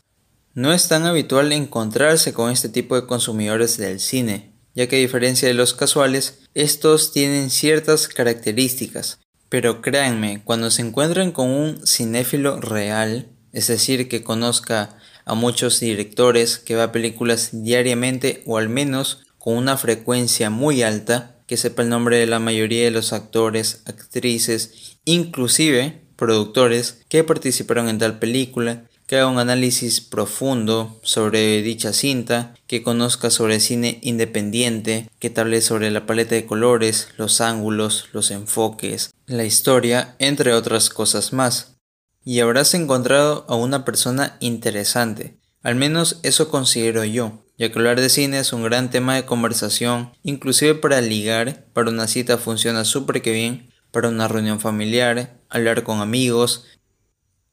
No 0.56 0.74
es 0.74 0.88
tan 0.88 1.06
habitual 1.06 1.52
encontrarse 1.52 2.34
con 2.34 2.52
este 2.52 2.70
tipo 2.70 2.96
de 2.96 3.06
consumidores 3.06 3.78
del 3.78 4.00
cine, 4.00 4.52
ya 4.74 4.88
que 4.88 4.96
a 4.96 5.00
diferencia 5.00 5.48
de 5.48 5.54
los 5.54 5.74
casuales, 5.74 6.40
estos 6.56 7.12
tienen 7.12 7.52
ciertas 7.52 8.08
características. 8.08 9.20
Pero 9.50 9.82
créanme, 9.82 10.42
cuando 10.44 10.72
se 10.72 10.82
encuentran 10.82 11.32
con 11.32 11.50
un 11.50 11.86
cinéfilo 11.86 12.60
real, 12.60 13.30
es 13.52 13.68
decir, 13.68 14.10
que 14.10 14.24
conozca 14.24 14.98
a 15.26 15.36
muchos 15.36 15.80
directores, 15.80 16.58
que 16.58 16.76
va 16.76 16.86
a 16.86 16.92
películas 16.92 17.50
diariamente 17.52 18.44
o 18.46 18.58
al 18.58 18.70
menos 18.70 19.24
con 19.38 19.56
una 19.56 19.78
frecuencia 19.78 20.50
muy 20.50 20.82
alta, 20.82 21.38
que 21.46 21.58
sepa 21.58 21.84
el 21.84 21.90
nombre 21.90 22.18
de 22.18 22.28
la 22.28 22.40
mayoría 22.40 22.84
de 22.84 22.92
los 22.92 23.14
actores, 23.14 23.82
actrices, 23.86 24.98
inclusive 25.06 26.02
productores 26.16 26.98
que 27.08 27.24
participaron 27.24 27.90
en 27.90 27.98
tal 27.98 28.20
película, 28.20 28.89
que 29.10 29.18
haga 29.18 29.28
un 29.28 29.40
análisis 29.40 30.02
profundo 30.02 31.00
sobre 31.02 31.64
dicha 31.64 31.94
cinta, 31.94 32.54
que 32.68 32.84
conozca 32.84 33.32
sobre 33.32 33.60
cine 33.60 33.98
independiente, 34.04 35.10
que 35.18 35.34
hable 35.36 35.62
sobre 35.62 35.90
la 35.90 36.06
paleta 36.06 36.36
de 36.36 36.46
colores, 36.46 37.08
los 37.18 37.42
ángulos, 37.42 38.10
los 38.14 38.30
enfoques, 38.30 39.10
la 39.26 39.46
historia, 39.46 40.16
entre 40.20 40.54
otras 40.54 40.92
cosas 40.92 41.34
más. 41.34 41.80
Y 42.24 42.42
habrás 42.42 42.76
encontrado 42.76 43.48
a 43.50 43.56
una 43.56 43.84
persona 43.84 44.38
interesante, 44.42 45.40
al 45.64 45.74
menos 45.74 46.20
eso 46.22 46.50
considero 46.50 47.04
yo, 47.04 47.44
ya 47.58 47.72
que 47.72 47.80
hablar 47.80 48.00
de 48.00 48.10
cine 48.10 48.38
es 48.38 48.54
un 48.54 48.62
gran 48.62 48.92
tema 48.92 49.16
de 49.16 49.26
conversación, 49.26 50.12
inclusive 50.22 50.76
para 50.76 51.02
ligar, 51.02 51.66
para 51.74 51.90
una 51.90 52.08
cita 52.08 52.38
funciona 52.38 52.86
súper 52.86 53.24
que 53.24 53.32
bien, 53.32 53.72
para 53.92 54.10
una 54.10 54.28
reunión 54.28 54.60
familiar, 54.60 55.40
hablar 55.50 55.82
con 55.84 56.00
amigos. 56.00 56.66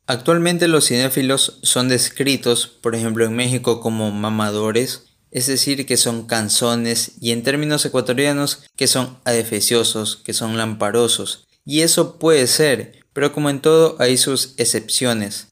Actualmente 0.06 0.68
los 0.68 0.86
cinéfilos 0.86 1.58
son 1.62 1.88
descritos, 1.88 2.66
por 2.68 2.94
ejemplo 2.94 3.24
en 3.24 3.34
México, 3.34 3.80
como 3.80 4.12
mamadores, 4.12 5.06
es 5.32 5.46
decir, 5.48 5.84
que 5.84 5.96
son 5.96 6.26
canzones 6.26 7.12
y 7.20 7.32
en 7.32 7.42
términos 7.42 7.84
ecuatorianos 7.84 8.64
que 8.76 8.86
son 8.86 9.18
adefesiosos, 9.24 10.16
que 10.16 10.32
son 10.32 10.56
lamparosos. 10.56 11.46
Y 11.64 11.80
eso 11.80 12.18
puede 12.18 12.46
ser, 12.46 13.00
pero 13.12 13.32
como 13.32 13.50
en 13.50 13.60
todo 13.60 13.96
hay 13.98 14.16
sus 14.16 14.54
excepciones. 14.56 15.48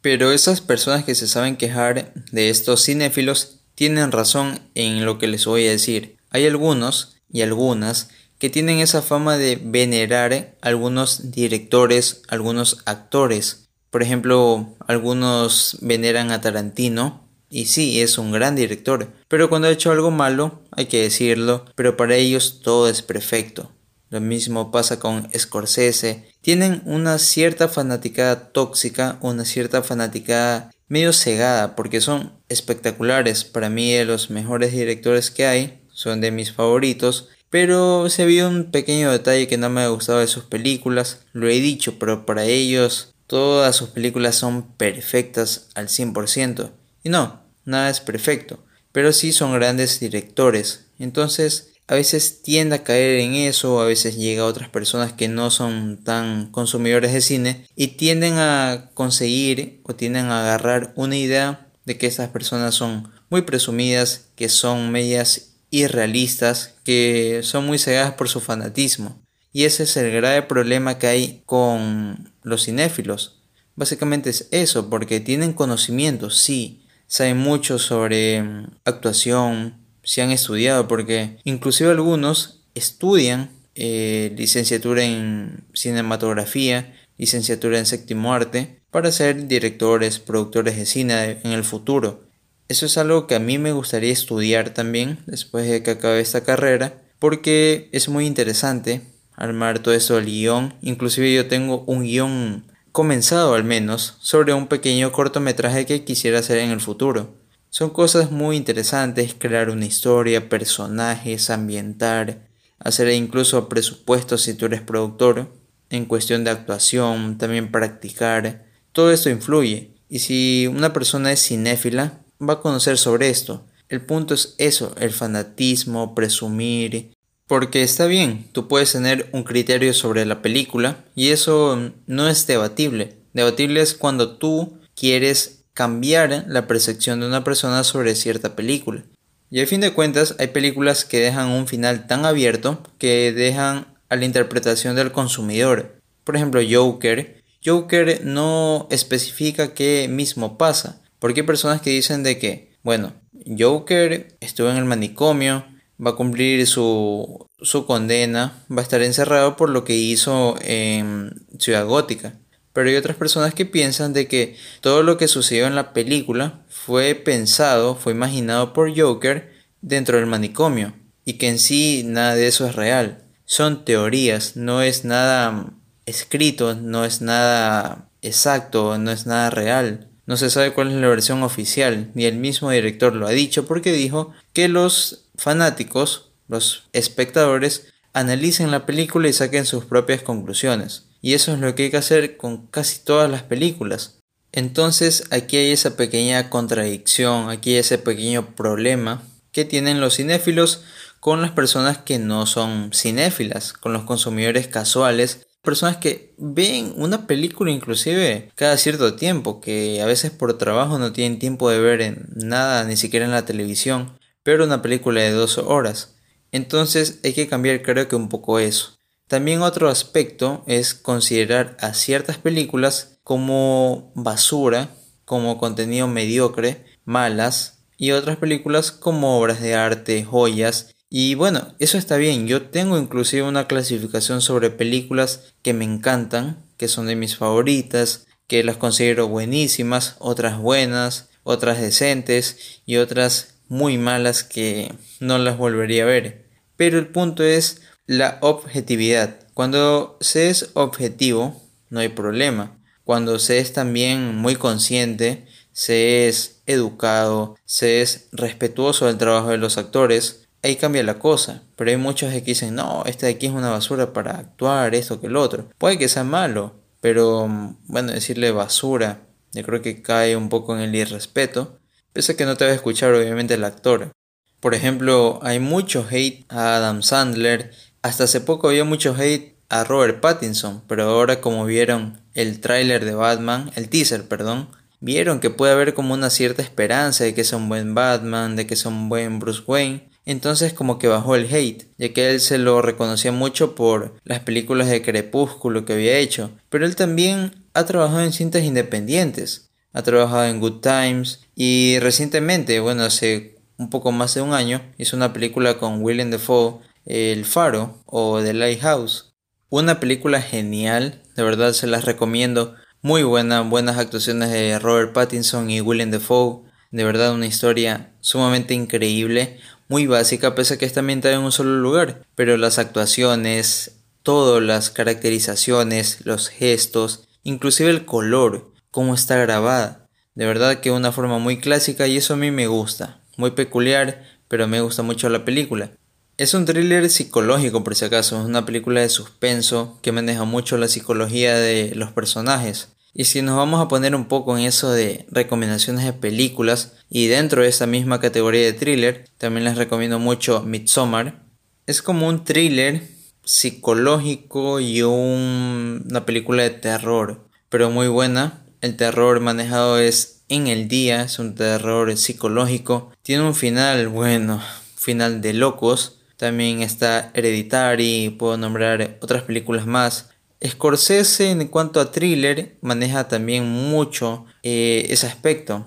Pero 0.00 0.30
esas 0.32 0.60
personas 0.60 1.04
que 1.04 1.16
se 1.16 1.26
saben 1.26 1.56
quejar 1.56 2.14
de 2.30 2.50
estos 2.50 2.84
cinéfilos 2.84 3.60
tienen 3.74 4.12
razón 4.12 4.60
en 4.74 5.04
lo 5.04 5.18
que 5.18 5.26
les 5.26 5.44
voy 5.44 5.66
a 5.66 5.70
decir. 5.70 6.16
Hay 6.30 6.46
algunos 6.46 7.16
y 7.30 7.42
algunas 7.42 8.10
que 8.38 8.50
tienen 8.50 8.78
esa 8.78 9.02
fama 9.02 9.36
de 9.36 9.56
venerar 9.56 10.56
algunos 10.60 11.32
directores, 11.32 12.22
algunos 12.28 12.78
actores. 12.86 13.67
Por 13.90 14.02
ejemplo, 14.02 14.76
algunos 14.86 15.78
veneran 15.80 16.30
a 16.30 16.40
Tarantino, 16.40 17.28
y 17.50 17.66
sí, 17.66 18.00
es 18.00 18.18
un 18.18 18.30
gran 18.30 18.56
director, 18.56 19.10
pero 19.28 19.48
cuando 19.48 19.68
ha 19.68 19.72
hecho 19.72 19.90
algo 19.90 20.10
malo, 20.10 20.62
hay 20.70 20.86
que 20.86 21.02
decirlo, 21.02 21.64
pero 21.74 21.96
para 21.96 22.16
ellos 22.16 22.60
todo 22.62 22.88
es 22.88 23.00
perfecto. 23.00 23.72
Lo 24.10 24.20
mismo 24.20 24.70
pasa 24.70 24.98
con 24.98 25.28
Scorsese. 25.36 26.32
Tienen 26.40 26.82
una 26.86 27.18
cierta 27.18 27.68
fanaticada 27.68 28.52
tóxica, 28.52 29.18
una 29.20 29.44
cierta 29.44 29.82
fanaticada 29.82 30.70
medio 30.88 31.12
cegada, 31.12 31.76
porque 31.76 32.00
son 32.00 32.32
espectaculares. 32.48 33.44
Para 33.44 33.68
mí, 33.68 33.92
de 33.92 34.06
los 34.06 34.30
mejores 34.30 34.72
directores 34.72 35.30
que 35.30 35.46
hay, 35.46 35.82
son 35.92 36.22
de 36.22 36.30
mis 36.30 36.52
favoritos. 36.52 37.28
Pero 37.50 38.08
se 38.08 38.24
vio 38.24 38.48
un 38.48 38.70
pequeño 38.70 39.10
detalle 39.10 39.46
que 39.46 39.58
no 39.58 39.68
me 39.68 39.82
ha 39.82 39.88
gustado 39.88 40.20
de 40.20 40.26
sus 40.26 40.44
películas, 40.44 41.20
lo 41.32 41.48
he 41.48 41.60
dicho, 41.60 41.98
pero 41.98 42.26
para 42.26 42.44
ellos 42.44 43.14
todas 43.28 43.76
sus 43.76 43.90
películas 43.90 44.34
son 44.34 44.72
perfectas 44.72 45.68
al 45.76 45.86
100%. 45.86 46.72
Y 47.04 47.10
no, 47.10 47.40
nada 47.64 47.90
es 47.90 48.00
perfecto, 48.00 48.64
pero 48.90 49.12
sí 49.12 49.32
son 49.32 49.52
grandes 49.52 50.00
directores. 50.00 50.86
Entonces, 50.98 51.74
a 51.86 51.94
veces 51.94 52.42
tiende 52.42 52.74
a 52.74 52.82
caer 52.82 53.20
en 53.20 53.34
eso, 53.34 53.80
a 53.80 53.86
veces 53.86 54.16
llega 54.16 54.42
a 54.42 54.46
otras 54.46 54.68
personas 54.68 55.12
que 55.12 55.28
no 55.28 55.50
son 55.50 56.02
tan 56.02 56.50
consumidores 56.50 57.12
de 57.12 57.20
cine 57.20 57.66
y 57.76 57.88
tienden 57.88 58.34
a 58.38 58.90
conseguir 58.94 59.80
o 59.84 59.94
tienden 59.94 60.26
a 60.26 60.40
agarrar 60.40 60.92
una 60.96 61.16
idea 61.16 61.68
de 61.84 61.96
que 61.96 62.08
estas 62.08 62.30
personas 62.30 62.74
son 62.74 63.10
muy 63.30 63.42
presumidas, 63.42 64.26
que 64.36 64.48
son 64.48 64.90
medias 64.90 65.54
irrealistas 65.70 66.74
que 66.84 67.40
son 67.42 67.66
muy 67.66 67.78
cegadas 67.78 68.14
por 68.14 68.28
su 68.28 68.40
fanatismo. 68.40 69.20
Y 69.52 69.64
ese 69.64 69.84
es 69.84 69.96
el 69.96 70.12
grave 70.12 70.42
problema 70.42 70.98
que 70.98 71.06
hay 71.06 71.42
con 71.46 72.32
los 72.42 72.64
cinéfilos. 72.64 73.40
Básicamente 73.76 74.30
es 74.30 74.48
eso, 74.50 74.90
porque 74.90 75.20
tienen 75.20 75.52
conocimiento, 75.52 76.30
sí, 76.30 76.84
saben 77.06 77.38
mucho 77.38 77.78
sobre 77.78 78.42
mm, 78.42 78.66
actuación, 78.84 79.76
si 80.02 80.20
han 80.20 80.30
estudiado, 80.30 80.88
porque 80.88 81.38
inclusive 81.44 81.90
algunos 81.90 82.60
estudian 82.74 83.50
eh, 83.74 84.34
licenciatura 84.36 85.04
en 85.04 85.64
cinematografía, 85.74 86.94
licenciatura 87.18 87.78
en 87.78 87.86
séptimo 87.86 88.32
arte, 88.32 88.80
para 88.90 89.12
ser 89.12 89.46
directores, 89.46 90.18
productores 90.18 90.76
de 90.76 90.86
cine 90.86 91.38
en 91.44 91.52
el 91.52 91.64
futuro. 91.64 92.24
Eso 92.68 92.86
es 92.86 92.98
algo 92.98 93.26
que 93.26 93.34
a 93.34 93.40
mí 93.40 93.58
me 93.58 93.72
gustaría 93.72 94.12
estudiar 94.12 94.70
también 94.74 95.18
después 95.26 95.68
de 95.68 95.82
que 95.82 95.92
acabe 95.92 96.20
esta 96.20 96.42
carrera, 96.42 97.02
porque 97.18 97.88
es 97.92 98.08
muy 98.08 98.26
interesante 98.26 99.02
armar 99.38 99.78
todo 99.78 99.94
eso 99.94 100.16
del 100.16 100.26
guion. 100.26 100.74
Inclusive 100.82 101.32
yo 101.32 101.46
tengo 101.46 101.84
un 101.86 102.02
guion 102.02 102.64
comenzado 102.92 103.54
al 103.54 103.64
menos 103.64 104.16
sobre 104.20 104.52
un 104.52 104.66
pequeño 104.66 105.12
cortometraje 105.12 105.86
que 105.86 106.04
quisiera 106.04 106.40
hacer 106.40 106.58
en 106.58 106.70
el 106.70 106.80
futuro. 106.80 107.36
Son 107.70 107.90
cosas 107.90 108.30
muy 108.30 108.56
interesantes, 108.56 109.34
crear 109.38 109.70
una 109.70 109.86
historia, 109.86 110.48
personajes, 110.48 111.50
ambientar, 111.50 112.48
hacer 112.78 113.08
incluso 113.10 113.68
presupuestos 113.68 114.42
si 114.42 114.54
tú 114.54 114.66
eres 114.66 114.80
productor, 114.80 115.52
en 115.90 116.06
cuestión 116.06 116.44
de 116.44 116.50
actuación, 116.50 117.38
también 117.38 117.70
practicar. 117.70 118.66
Todo 118.92 119.12
esto 119.12 119.30
influye. 119.30 119.94
Y 120.08 120.18
si 120.20 120.66
una 120.66 120.92
persona 120.92 121.32
es 121.32 121.46
cinéfila, 121.46 122.20
va 122.40 122.54
a 122.54 122.60
conocer 122.60 122.98
sobre 122.98 123.28
esto. 123.28 123.66
El 123.88 124.00
punto 124.02 124.34
es 124.34 124.54
eso, 124.58 124.94
el 124.98 125.12
fanatismo, 125.12 126.14
presumir. 126.14 127.12
Porque 127.48 127.82
está 127.82 128.06
bien, 128.06 128.46
tú 128.52 128.68
puedes 128.68 128.92
tener 128.92 129.30
un 129.32 129.42
criterio 129.42 129.94
sobre 129.94 130.26
la 130.26 130.42
película 130.42 131.04
y 131.14 131.28
eso 131.28 131.92
no 132.06 132.28
es 132.28 132.46
debatible. 132.46 133.16
Debatible 133.32 133.80
es 133.80 133.94
cuando 133.94 134.36
tú 134.36 134.78
quieres 134.94 135.64
cambiar 135.72 136.44
la 136.46 136.66
percepción 136.66 137.20
de 137.20 137.26
una 137.26 137.44
persona 137.44 137.84
sobre 137.84 138.14
cierta 138.16 138.54
película. 138.54 139.02
Y 139.50 139.60
al 139.60 139.66
fin 139.66 139.80
de 139.80 139.94
cuentas 139.94 140.36
hay 140.38 140.48
películas 140.48 141.06
que 141.06 141.20
dejan 141.20 141.48
un 141.48 141.66
final 141.66 142.06
tan 142.06 142.26
abierto 142.26 142.82
que 142.98 143.32
dejan 143.32 143.86
a 144.10 144.16
la 144.16 144.26
interpretación 144.26 144.94
del 144.94 145.12
consumidor. 145.12 146.00
Por 146.24 146.36
ejemplo, 146.36 146.60
Joker. 146.68 147.42
Joker 147.64 148.24
no 148.24 148.86
especifica 148.90 149.72
qué 149.72 150.06
mismo 150.10 150.58
pasa. 150.58 151.00
Porque 151.18 151.40
hay 151.40 151.46
personas 151.46 151.80
que 151.80 151.90
dicen 151.90 152.22
de 152.22 152.38
que, 152.38 152.76
bueno, 152.82 153.14
Joker 153.58 154.36
estuvo 154.40 154.68
en 154.68 154.76
el 154.76 154.84
manicomio, 154.84 155.64
va 156.04 156.10
a 156.10 156.16
cumplir 156.16 156.66
su, 156.66 157.46
su 157.60 157.86
condena, 157.86 158.64
va 158.70 158.80
a 158.80 158.82
estar 158.82 159.02
encerrado 159.02 159.56
por 159.56 159.70
lo 159.70 159.84
que 159.84 159.96
hizo 159.96 160.56
en 160.60 161.46
Ciudad 161.58 161.86
Gótica. 161.86 162.34
Pero 162.72 162.90
hay 162.90 162.96
otras 162.96 163.16
personas 163.16 163.54
que 163.54 163.66
piensan 163.66 164.12
de 164.12 164.28
que 164.28 164.56
todo 164.80 165.02
lo 165.02 165.16
que 165.16 165.26
sucedió 165.26 165.66
en 165.66 165.74
la 165.74 165.92
película 165.92 166.64
fue 166.68 167.14
pensado, 167.14 167.96
fue 167.96 168.12
imaginado 168.12 168.72
por 168.72 168.96
Joker 168.96 169.52
dentro 169.80 170.16
del 170.16 170.26
manicomio 170.26 170.94
y 171.24 171.34
que 171.34 171.48
en 171.48 171.58
sí 171.58 172.04
nada 172.06 172.34
de 172.34 172.46
eso 172.46 172.66
es 172.66 172.74
real. 172.74 173.24
Son 173.44 173.84
teorías, 173.84 174.56
no 174.56 174.82
es 174.82 175.04
nada 175.04 175.72
escrito, 176.06 176.74
no 176.74 177.04
es 177.04 177.20
nada 177.20 178.08
exacto, 178.22 178.96
no 178.98 179.10
es 179.10 179.26
nada 179.26 179.50
real. 179.50 180.08
No 180.26 180.36
se 180.36 180.50
sabe 180.50 180.72
cuál 180.72 180.88
es 180.88 180.94
la 180.94 181.08
versión 181.08 181.42
oficial, 181.42 182.10
ni 182.14 182.26
el 182.26 182.36
mismo 182.36 182.70
director 182.70 183.14
lo 183.14 183.26
ha 183.26 183.30
dicho 183.30 183.66
porque 183.66 183.92
dijo 183.92 184.32
que 184.52 184.68
los 184.68 185.27
fanáticos, 185.38 186.32
los 186.48 186.84
espectadores, 186.92 187.94
analicen 188.12 188.70
la 188.70 188.84
película 188.84 189.28
y 189.28 189.32
saquen 189.32 189.64
sus 189.64 189.86
propias 189.86 190.22
conclusiones. 190.22 191.06
Y 191.22 191.34
eso 191.34 191.54
es 191.54 191.60
lo 191.60 191.74
que 191.74 191.84
hay 191.84 191.90
que 191.90 191.96
hacer 191.96 192.36
con 192.36 192.66
casi 192.66 193.02
todas 193.04 193.30
las 193.30 193.42
películas. 193.42 194.18
Entonces 194.52 195.24
aquí 195.30 195.56
hay 195.56 195.72
esa 195.72 195.96
pequeña 195.96 196.50
contradicción, 196.50 197.48
aquí 197.48 197.70
hay 197.70 197.78
ese 197.78 197.98
pequeño 197.98 198.54
problema 198.54 199.22
que 199.52 199.64
tienen 199.64 200.00
los 200.00 200.16
cinéfilos 200.16 200.82
con 201.20 201.42
las 201.42 201.50
personas 201.52 201.98
que 201.98 202.18
no 202.18 202.46
son 202.46 202.90
cinéfilas, 202.92 203.72
con 203.72 203.92
los 203.92 204.04
consumidores 204.04 204.68
casuales 204.68 205.48
personas 205.62 205.98
que 205.98 206.34
ven 206.38 206.94
una 206.96 207.26
película 207.26 207.70
inclusive 207.70 208.50
cada 208.54 208.78
cierto 208.78 209.16
tiempo, 209.16 209.60
que 209.60 210.00
a 210.00 210.06
veces 210.06 210.30
por 210.30 210.56
trabajo 210.56 210.98
no 210.98 211.12
tienen 211.12 211.38
tiempo 211.38 211.68
de 211.68 211.78
ver 211.78 212.00
en 212.00 212.26
nada, 212.34 212.84
ni 212.84 212.96
siquiera 212.96 213.26
en 213.26 213.32
la 213.32 213.44
televisión, 213.44 214.17
pero 214.48 214.64
una 214.64 214.80
película 214.80 215.20
de 215.20 215.32
dos 215.32 215.58
horas. 215.58 216.14
Entonces 216.52 217.20
hay 217.22 217.34
que 217.34 217.48
cambiar 217.48 217.82
creo 217.82 218.08
que 218.08 218.16
un 218.16 218.30
poco 218.30 218.58
eso. 218.58 218.96
También 219.26 219.60
otro 219.60 219.90
aspecto 219.90 220.64
es 220.66 220.94
considerar 220.94 221.76
a 221.80 221.92
ciertas 221.92 222.38
películas 222.38 223.20
como 223.22 224.10
basura, 224.14 224.88
como 225.26 225.58
contenido 225.58 226.08
mediocre, 226.08 226.86
malas, 227.04 227.84
y 227.98 228.12
otras 228.12 228.38
películas 228.38 228.90
como 228.90 229.38
obras 229.38 229.60
de 229.60 229.74
arte, 229.74 230.24
joyas 230.24 230.94
y 231.10 231.34
bueno, 231.34 231.74
eso 231.78 231.98
está 231.98 232.16
bien. 232.16 232.46
Yo 232.46 232.70
tengo 232.70 232.96
inclusive 232.96 233.42
una 233.42 233.66
clasificación 233.66 234.40
sobre 234.40 234.70
películas 234.70 235.52
que 235.60 235.74
me 235.74 235.84
encantan, 235.84 236.64
que 236.78 236.88
son 236.88 237.06
de 237.06 237.16
mis 237.16 237.36
favoritas, 237.36 238.26
que 238.46 238.64
las 238.64 238.78
considero 238.78 239.28
buenísimas, 239.28 240.16
otras 240.20 240.56
buenas, 240.56 241.28
otras 241.42 241.82
decentes 241.82 242.80
y 242.86 242.96
otras 242.96 243.57
muy 243.68 243.98
malas 243.98 244.44
que 244.44 244.92
no 245.20 245.38
las 245.38 245.58
volvería 245.58 246.04
a 246.04 246.06
ver. 246.06 246.46
Pero 246.76 246.98
el 246.98 247.08
punto 247.08 247.42
es 247.42 247.82
la 248.06 248.38
objetividad. 248.40 249.40
Cuando 249.54 250.16
se 250.20 250.50
es 250.50 250.70
objetivo, 250.74 251.60
no 251.90 252.00
hay 252.00 252.08
problema. 252.08 252.78
Cuando 253.04 253.38
se 253.38 253.58
es 253.58 253.72
también 253.72 254.36
muy 254.36 254.56
consciente, 254.56 255.46
se 255.72 256.28
es 256.28 256.60
educado, 256.66 257.56
se 257.64 258.02
es 258.02 258.28
respetuoso 258.32 259.06
del 259.06 259.18
trabajo 259.18 259.48
de 259.50 259.58
los 259.58 259.78
actores, 259.78 260.48
ahí 260.62 260.76
cambia 260.76 261.02
la 261.02 261.18
cosa. 261.18 261.62
Pero 261.76 261.90
hay 261.90 261.96
muchos 261.96 262.32
que 262.32 262.40
dicen, 262.40 262.74
no, 262.74 263.04
este 263.06 263.26
de 263.26 263.32
aquí 263.32 263.46
es 263.46 263.52
una 263.52 263.70
basura 263.70 264.12
para 264.12 264.38
actuar, 264.38 264.94
esto 264.94 265.20
que 265.20 265.28
el 265.28 265.36
otro. 265.36 265.68
Puede 265.78 265.98
que 265.98 266.08
sea 266.08 266.24
malo, 266.24 266.74
pero 267.00 267.48
bueno, 267.86 268.12
decirle 268.12 268.50
basura, 268.50 269.20
yo 269.52 269.62
creo 269.62 269.82
que 269.82 270.02
cae 270.02 270.36
un 270.36 270.48
poco 270.48 270.76
en 270.76 270.82
el 270.82 270.94
irrespeto, 270.94 271.77
pese 272.18 272.32
a 272.32 272.36
que 272.36 272.46
no 272.46 272.56
te 272.56 272.64
va 272.64 272.72
a 272.72 272.74
escuchar 272.74 273.14
obviamente 273.14 273.54
el 273.54 273.62
actor. 273.62 274.10
Por 274.58 274.74
ejemplo, 274.74 275.38
hay 275.40 275.60
mucho 275.60 276.04
hate 276.10 276.44
a 276.48 276.74
Adam 276.74 277.04
Sandler, 277.04 277.70
hasta 278.02 278.24
hace 278.24 278.40
poco 278.40 278.66
había 278.66 278.82
mucho 278.82 279.14
hate 279.16 279.54
a 279.68 279.84
Robert 279.84 280.18
Pattinson, 280.18 280.82
pero 280.88 281.04
ahora 281.04 281.40
como 281.40 281.64
vieron 281.64 282.20
el 282.34 282.58
tráiler 282.58 283.04
de 283.04 283.14
Batman, 283.14 283.70
el 283.76 283.88
teaser, 283.88 284.26
perdón, 284.26 284.68
vieron 284.98 285.38
que 285.38 285.50
puede 285.50 285.74
haber 285.74 285.94
como 285.94 286.12
una 286.12 286.28
cierta 286.28 286.60
esperanza 286.60 287.22
de 287.22 287.34
que 287.34 287.44
sea 287.44 287.56
un 287.56 287.68
buen 287.68 287.94
Batman, 287.94 288.56
de 288.56 288.66
que 288.66 288.74
sea 288.74 288.90
un 288.90 289.08
buen 289.08 289.38
Bruce 289.38 289.62
Wayne, 289.64 290.08
entonces 290.24 290.72
como 290.72 290.98
que 290.98 291.06
bajó 291.06 291.36
el 291.36 291.46
hate, 291.54 291.86
ya 291.98 292.12
que 292.12 292.32
él 292.32 292.40
se 292.40 292.58
lo 292.58 292.82
reconocía 292.82 293.30
mucho 293.30 293.76
por 293.76 294.16
las 294.24 294.40
películas 294.40 294.88
de 294.88 295.02
Crepúsculo 295.02 295.84
que 295.84 295.92
había 295.92 296.18
hecho, 296.18 296.50
pero 296.68 296.84
él 296.84 296.96
también 296.96 297.64
ha 297.74 297.86
trabajado 297.86 298.22
en 298.22 298.32
cintas 298.32 298.64
independientes, 298.64 299.67
ha 299.92 300.02
trabajado 300.02 300.44
en 300.44 300.60
Good 300.60 300.80
Times 300.80 301.40
y 301.54 301.98
recientemente, 302.00 302.80
bueno, 302.80 303.04
hace 303.04 303.58
un 303.78 303.90
poco 303.90 304.12
más 304.12 304.34
de 304.34 304.42
un 304.42 304.52
año, 304.52 304.82
hizo 304.98 305.16
una 305.16 305.32
película 305.32 305.78
con 305.78 306.02
Willem 306.02 306.30
Dafoe, 306.30 306.80
El 307.06 307.44
Faro 307.44 308.02
o 308.06 308.42
The 308.42 308.52
Lighthouse. 308.52 309.32
Una 309.70 310.00
película 310.00 310.42
genial, 310.42 311.22
de 311.36 311.42
verdad 311.42 311.72
se 311.72 311.86
las 311.86 312.04
recomiendo. 312.04 312.74
Muy 313.02 313.22
buena, 313.22 313.60
buenas 313.60 313.98
actuaciones 313.98 314.50
de 314.50 314.78
Robert 314.78 315.12
Pattinson 315.12 315.70
y 315.70 315.80
Willem 315.80 316.10
Dafoe. 316.10 316.62
De 316.90 317.04
verdad 317.04 317.34
una 317.34 317.46
historia 317.46 318.12
sumamente 318.20 318.74
increíble, 318.74 319.58
muy 319.88 320.06
básica, 320.06 320.54
pese 320.54 320.74
a 320.74 320.78
que 320.78 320.86
está 320.86 321.00
ambientada 321.00 321.34
en 321.34 321.42
un 321.42 321.52
solo 321.52 321.76
lugar. 321.76 322.22
Pero 322.34 322.56
las 322.56 322.78
actuaciones, 322.78 324.00
todas 324.22 324.62
las 324.62 324.90
caracterizaciones, 324.90 326.24
los 326.24 326.48
gestos, 326.48 327.28
inclusive 327.42 327.90
el 327.90 328.04
color, 328.04 328.72
cómo 328.90 329.14
está 329.14 329.36
grabada. 329.36 330.08
De 330.34 330.46
verdad 330.46 330.80
que 330.80 330.90
una 330.90 331.12
forma 331.12 331.38
muy 331.38 331.58
clásica 331.58 332.06
y 332.06 332.16
eso 332.16 332.34
a 332.34 332.36
mí 332.36 332.50
me 332.50 332.66
gusta. 332.66 333.20
Muy 333.36 333.52
peculiar, 333.52 334.22
pero 334.48 334.68
me 334.68 334.80
gusta 334.80 335.02
mucho 335.02 335.28
la 335.28 335.44
película. 335.44 335.90
Es 336.36 336.54
un 336.54 336.64
thriller 336.64 337.10
psicológico 337.10 337.82
por 337.82 337.96
si 337.96 338.04
acaso, 338.04 338.38
es 338.38 338.46
una 338.46 338.64
película 338.64 339.00
de 339.00 339.08
suspenso 339.08 339.98
que 340.02 340.12
maneja 340.12 340.44
mucho 340.44 340.78
la 340.78 340.86
psicología 340.86 341.56
de 341.56 341.92
los 341.96 342.12
personajes. 342.12 342.90
Y 343.12 343.24
si 343.24 343.42
nos 343.42 343.56
vamos 343.56 343.80
a 343.80 343.88
poner 343.88 344.14
un 344.14 344.26
poco 344.26 344.56
en 344.56 344.64
eso 344.64 344.92
de 344.92 345.26
recomendaciones 345.30 346.04
de 346.04 346.12
películas 346.12 346.92
y 347.10 347.26
dentro 347.26 347.62
de 347.62 347.68
esa 347.68 347.86
misma 347.86 348.20
categoría 348.20 348.62
de 348.62 348.72
thriller, 348.72 349.24
también 349.38 349.64
les 349.64 349.76
recomiendo 349.76 350.20
mucho 350.20 350.62
Midsommar. 350.62 351.42
Es 351.86 352.02
como 352.02 352.28
un 352.28 352.44
thriller 352.44 353.02
psicológico 353.44 354.78
y 354.78 355.02
una 355.02 356.24
película 356.26 356.62
de 356.62 356.70
terror, 356.70 357.48
pero 357.68 357.90
muy 357.90 358.06
buena. 358.06 358.62
El 358.80 358.94
terror 358.94 359.40
manejado 359.40 359.98
es 359.98 360.42
en 360.48 360.68
el 360.68 360.86
día, 360.86 361.22
es 361.22 361.40
un 361.40 361.56
terror 361.56 362.16
psicológico. 362.16 363.10
Tiene 363.22 363.42
un 363.42 363.56
final, 363.56 364.06
bueno, 364.06 364.62
final 364.94 365.40
de 365.40 365.52
locos. 365.52 366.20
También 366.36 366.82
está 366.82 367.32
Hereditary, 367.34 368.36
puedo 368.38 368.56
nombrar 368.56 369.18
otras 369.20 369.42
películas 369.42 369.84
más. 369.86 370.30
Scorsese 370.64 371.50
en 371.50 371.66
cuanto 371.66 372.00
a 372.00 372.12
thriller 372.12 372.76
maneja 372.80 373.26
también 373.26 373.68
mucho 373.68 374.46
eh, 374.62 375.06
ese 375.10 375.26
aspecto, 375.26 375.84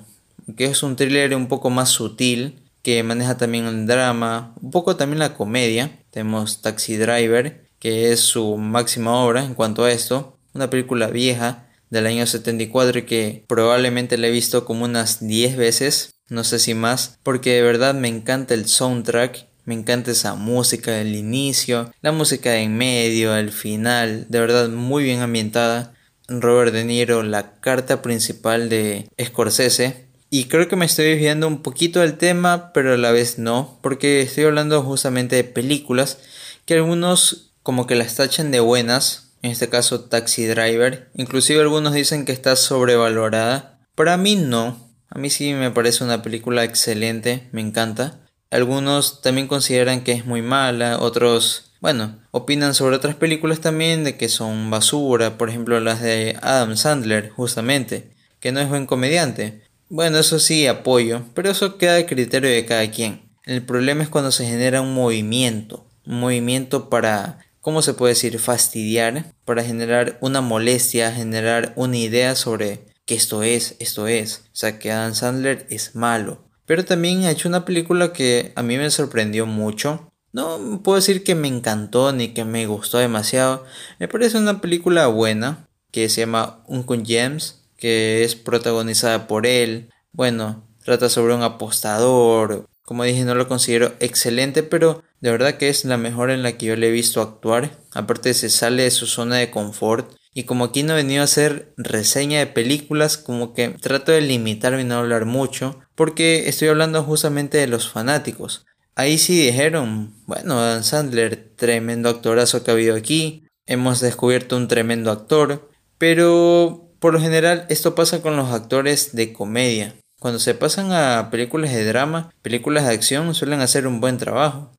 que 0.58 0.66
es 0.66 0.84
un 0.84 0.98
thriller 0.98 1.34
un 1.34 1.48
poco 1.48 1.70
más 1.70 1.90
sutil, 1.90 2.60
que 2.84 3.04
maneja 3.04 3.38
también 3.38 3.68
el 3.68 3.88
drama, 3.88 4.54
un 4.62 4.72
poco 4.72 4.98
también 4.98 5.20
la 5.20 5.34
comedia. 5.34 6.00
Tenemos 6.10 6.62
Taxi 6.62 6.98
Driver, 6.98 7.64
que 7.80 8.12
es 8.12 8.20
su 8.20 8.58
máxima 8.58 9.16
obra 9.16 9.46
en 9.46 9.54
cuanto 9.54 9.86
a 9.86 9.92
esto, 9.94 10.38
una 10.54 10.70
película 10.70 11.08
vieja 11.08 11.71
del 11.92 12.08
año 12.08 12.26
74 12.26 13.06
que 13.06 13.46
probablemente 13.48 14.18
la 14.18 14.28
he 14.28 14.32
visto 14.32 14.66
como 14.66 14.86
unas 14.86 15.26
10 15.26 15.58
veces, 15.58 16.16
no 16.28 16.44
sé 16.44 16.58
si 16.58 16.74
más, 16.74 17.20
porque 17.22 17.52
de 17.54 17.62
verdad 17.62 17.94
me 17.94 18.08
encanta 18.08 18.56
el 18.56 18.68
soundtrack 18.68 19.52
me 19.64 19.76
encanta 19.76 20.12
esa 20.12 20.36
música 20.36 20.92
del 20.92 21.16
inicio, 21.16 21.94
la 22.02 22.12
música 22.12 22.58
en 22.58 22.78
medio, 22.78 23.36
el 23.36 23.52
final, 23.52 24.26
de 24.28 24.40
verdad 24.40 24.70
muy 24.70 25.04
bien 25.04 25.20
ambientada. 25.20 25.94
Robert 26.28 26.74
De 26.74 26.86
Niro, 26.86 27.24
la 27.24 27.60
carta 27.60 28.02
principal 28.02 28.70
de 28.70 29.08
Scorsese. 29.22 30.08
Y 30.30 30.46
creo 30.46 30.68
que 30.68 30.78
me 30.78 30.86
estoy 30.86 31.06
desviando 31.06 31.48
un 31.48 31.62
poquito 31.62 32.00
del 32.00 32.18
tema, 32.18 32.72
pero 32.74 32.94
a 32.94 32.98
la 32.98 33.12
vez 33.12 33.38
no, 33.38 33.80
porque 33.82 34.22
estoy 34.22 34.46
hablando 34.46 34.82
justamente 34.82 35.36
de 35.36 35.44
películas 35.44 36.20
que 36.66 36.76
algunos 36.76 37.54
como 37.64 37.86
que 37.86 37.96
las 37.96 38.16
tachan 38.16 38.50
de 38.50 38.62
buenas, 38.62 39.31
en 39.42 39.52
este 39.52 39.70
caso 39.70 40.02
Taxi 40.02 40.46
Driver, 40.46 41.10
inclusive 41.16 41.62
algunos 41.62 41.94
dicen 41.94 42.26
que 42.26 42.32
está 42.32 42.56
sobrevalorada. 42.56 43.80
Para 43.96 44.18
mí 44.18 44.36
no, 44.36 44.78
a 45.10 45.20
mí 45.20 45.30
sí 45.30 45.54
me 45.54 45.72
parece 45.72 46.04
una 46.04 46.22
película 46.22 46.64
excelente, 46.64 47.50
me 47.52 47.62
encanta. 47.62 48.20
Algunos 48.50 49.22
también 49.22 49.48
consideran 49.48 50.04
que 50.04 50.12
es 50.12 50.26
muy 50.26 50.42
mala, 50.42 51.00
otros, 51.00 51.74
bueno, 51.80 52.20
opinan 52.32 52.74
sobre 52.74 52.96
otras 52.96 53.16
películas 53.16 53.62
también 53.62 54.04
de 54.04 54.18
que 54.18 54.30
son 54.30 54.70
basura, 54.70 55.38
por 55.38 55.50
ejemplo 55.50 55.80
las 55.80 56.02
de 56.02 56.38
Adam 56.42 56.76
Sandler, 56.76 57.30
justamente, 57.30 58.12
que 58.40 58.52
no 58.52 58.60
es 58.60 58.70
buen 58.70 58.86
comediante. 58.86 59.64
Bueno, 59.90 60.20
eso 60.20 60.40
sí 60.40 60.68
apoyo, 60.68 61.24
pero 61.34 61.52
eso 61.52 61.78
queda 61.78 61.98
a 61.98 62.06
criterio 62.06 62.50
de 62.50 62.66
cada 62.66 62.90
quien. 62.92 63.30
El 63.44 63.64
problema 63.64 64.04
es 64.04 64.10
cuando 64.10 64.32
se 64.32 64.46
genera 64.46 64.82
un 64.82 64.94
movimiento, 64.94 65.86
un 66.06 66.20
movimiento 66.20 66.90
para, 66.90 67.40
¿cómo 67.62 67.82
se 67.82 67.94
puede 67.94 68.14
decir?, 68.14 68.38
fastidiar, 68.40 69.34
para 69.46 69.64
generar 69.64 70.18
una 70.22 70.42
molestia, 70.42 71.12
generar 71.12 71.74
una 71.76 71.98
idea 71.98 72.36
sobre 72.36 72.86
que 73.06 73.16
esto 73.16 73.44
es, 73.44 73.76
esto 73.80 74.08
es. 74.08 74.44
O 74.48 74.56
sea, 74.56 74.80
que 74.80 74.92
Adam 74.92 75.16
Sandler 75.16 75.66
es 75.70 75.96
malo. 75.96 76.40
Pero 76.66 76.86
también 76.86 77.24
ha 77.24 77.32
hecho 77.32 77.50
una 77.50 77.66
película 77.66 78.14
que 78.14 78.54
a 78.56 78.64
mí 78.64 78.78
me 78.78 78.90
sorprendió 78.92 79.46
mucho. 79.46 80.12
No 80.34 80.82
puedo 80.84 80.96
decir 80.96 81.24
que 81.24 81.36
me 81.36 81.48
encantó 81.48 82.14
ni 82.14 82.30
que 82.30 82.46
me 82.46 82.66
gustó 82.66 82.98
demasiado. 82.98 83.66
Me 84.00 84.08
parece 84.08 84.38
una 84.38 84.62
película 84.62 85.08
buena 85.08 85.68
que 85.92 86.08
se 86.08 86.22
llama 86.22 86.64
Uncle 86.68 87.04
James, 87.06 87.64
que 87.76 88.24
es 88.24 88.36
protagonizada 88.36 89.28
por 89.28 89.46
él. 89.46 89.90
Bueno, 90.14 90.64
trata 90.86 91.10
sobre 91.10 91.36
un 91.36 91.44
apostador. 91.44 92.66
Como 92.92 93.06
dije, 93.06 93.24
no 93.24 93.36
lo 93.36 93.48
considero 93.48 93.94
excelente, 94.02 94.64
pero 94.64 95.02
de 95.22 95.32
verdad 95.32 95.56
que 95.56 95.70
es 95.70 95.86
la 95.86 95.96
mejor 95.96 96.30
en 96.30 96.44
la 96.44 96.58
que 96.58 96.66
yo 96.66 96.76
le 96.76 96.90
he 96.90 96.92
visto 96.92 97.22
actuar. 97.22 97.80
Aparte 97.94 98.34
se 98.34 98.50
sale 98.50 98.84
de 98.84 98.92
su 98.92 99.08
zona 99.08 99.38
de 99.38 99.50
confort. 99.50 100.14
Y 100.34 100.44
como 100.44 100.66
aquí 100.66 100.84
no 100.84 100.92
he 100.92 100.98
venido 100.98 101.22
a 101.22 101.24
hacer 101.24 101.72
reseña 101.78 102.40
de 102.40 102.48
películas, 102.48 103.18
como 103.18 103.54
que 103.54 103.70
trato 103.70 104.12
de 104.12 104.20
limitarme 104.20 104.82
y 104.82 104.84
no 104.84 104.96
hablar 104.96 105.24
mucho 105.24 105.80
porque 105.96 106.50
estoy 106.50 106.68
hablando 106.68 107.02
justamente 107.02 107.60
de 107.60 107.68
los 107.68 107.90
fanáticos. 107.90 108.66
Ahí 108.96 109.18
sí 109.18 109.42
dijeron, 109.42 110.14
bueno, 110.26 110.60
Dan 110.60 110.84
Sandler, 110.84 111.54
tremendo 111.56 112.10
actorazo 112.10 112.62
que 112.62 112.72
ha 112.72 112.74
habido 112.74 112.98
aquí, 112.98 113.46
hemos 113.68 114.02
descubierto 114.02 114.58
un 114.58 114.68
tremendo 114.68 115.12
actor, 115.12 115.72
pero 115.98 116.92
por 117.00 117.14
lo 117.14 117.22
general 117.22 117.66
esto 117.70 117.96
pasa 117.96 118.22
con 118.22 118.36
los 118.36 118.52
actores 118.52 119.16
de 119.16 119.32
comedia. 119.32 119.96
Cuando 120.22 120.40
se 120.40 120.54
pasan 120.54 120.92
a 120.92 121.32
películas 121.32 121.72
de 121.72 121.84
drama, 121.84 122.32
películas 122.44 122.86
de 122.86 122.94
acción 122.94 123.34
suelen 123.34 123.60
hacer 123.60 123.88
un 123.88 124.00
buen 124.00 124.20
trabajo. 124.20 124.72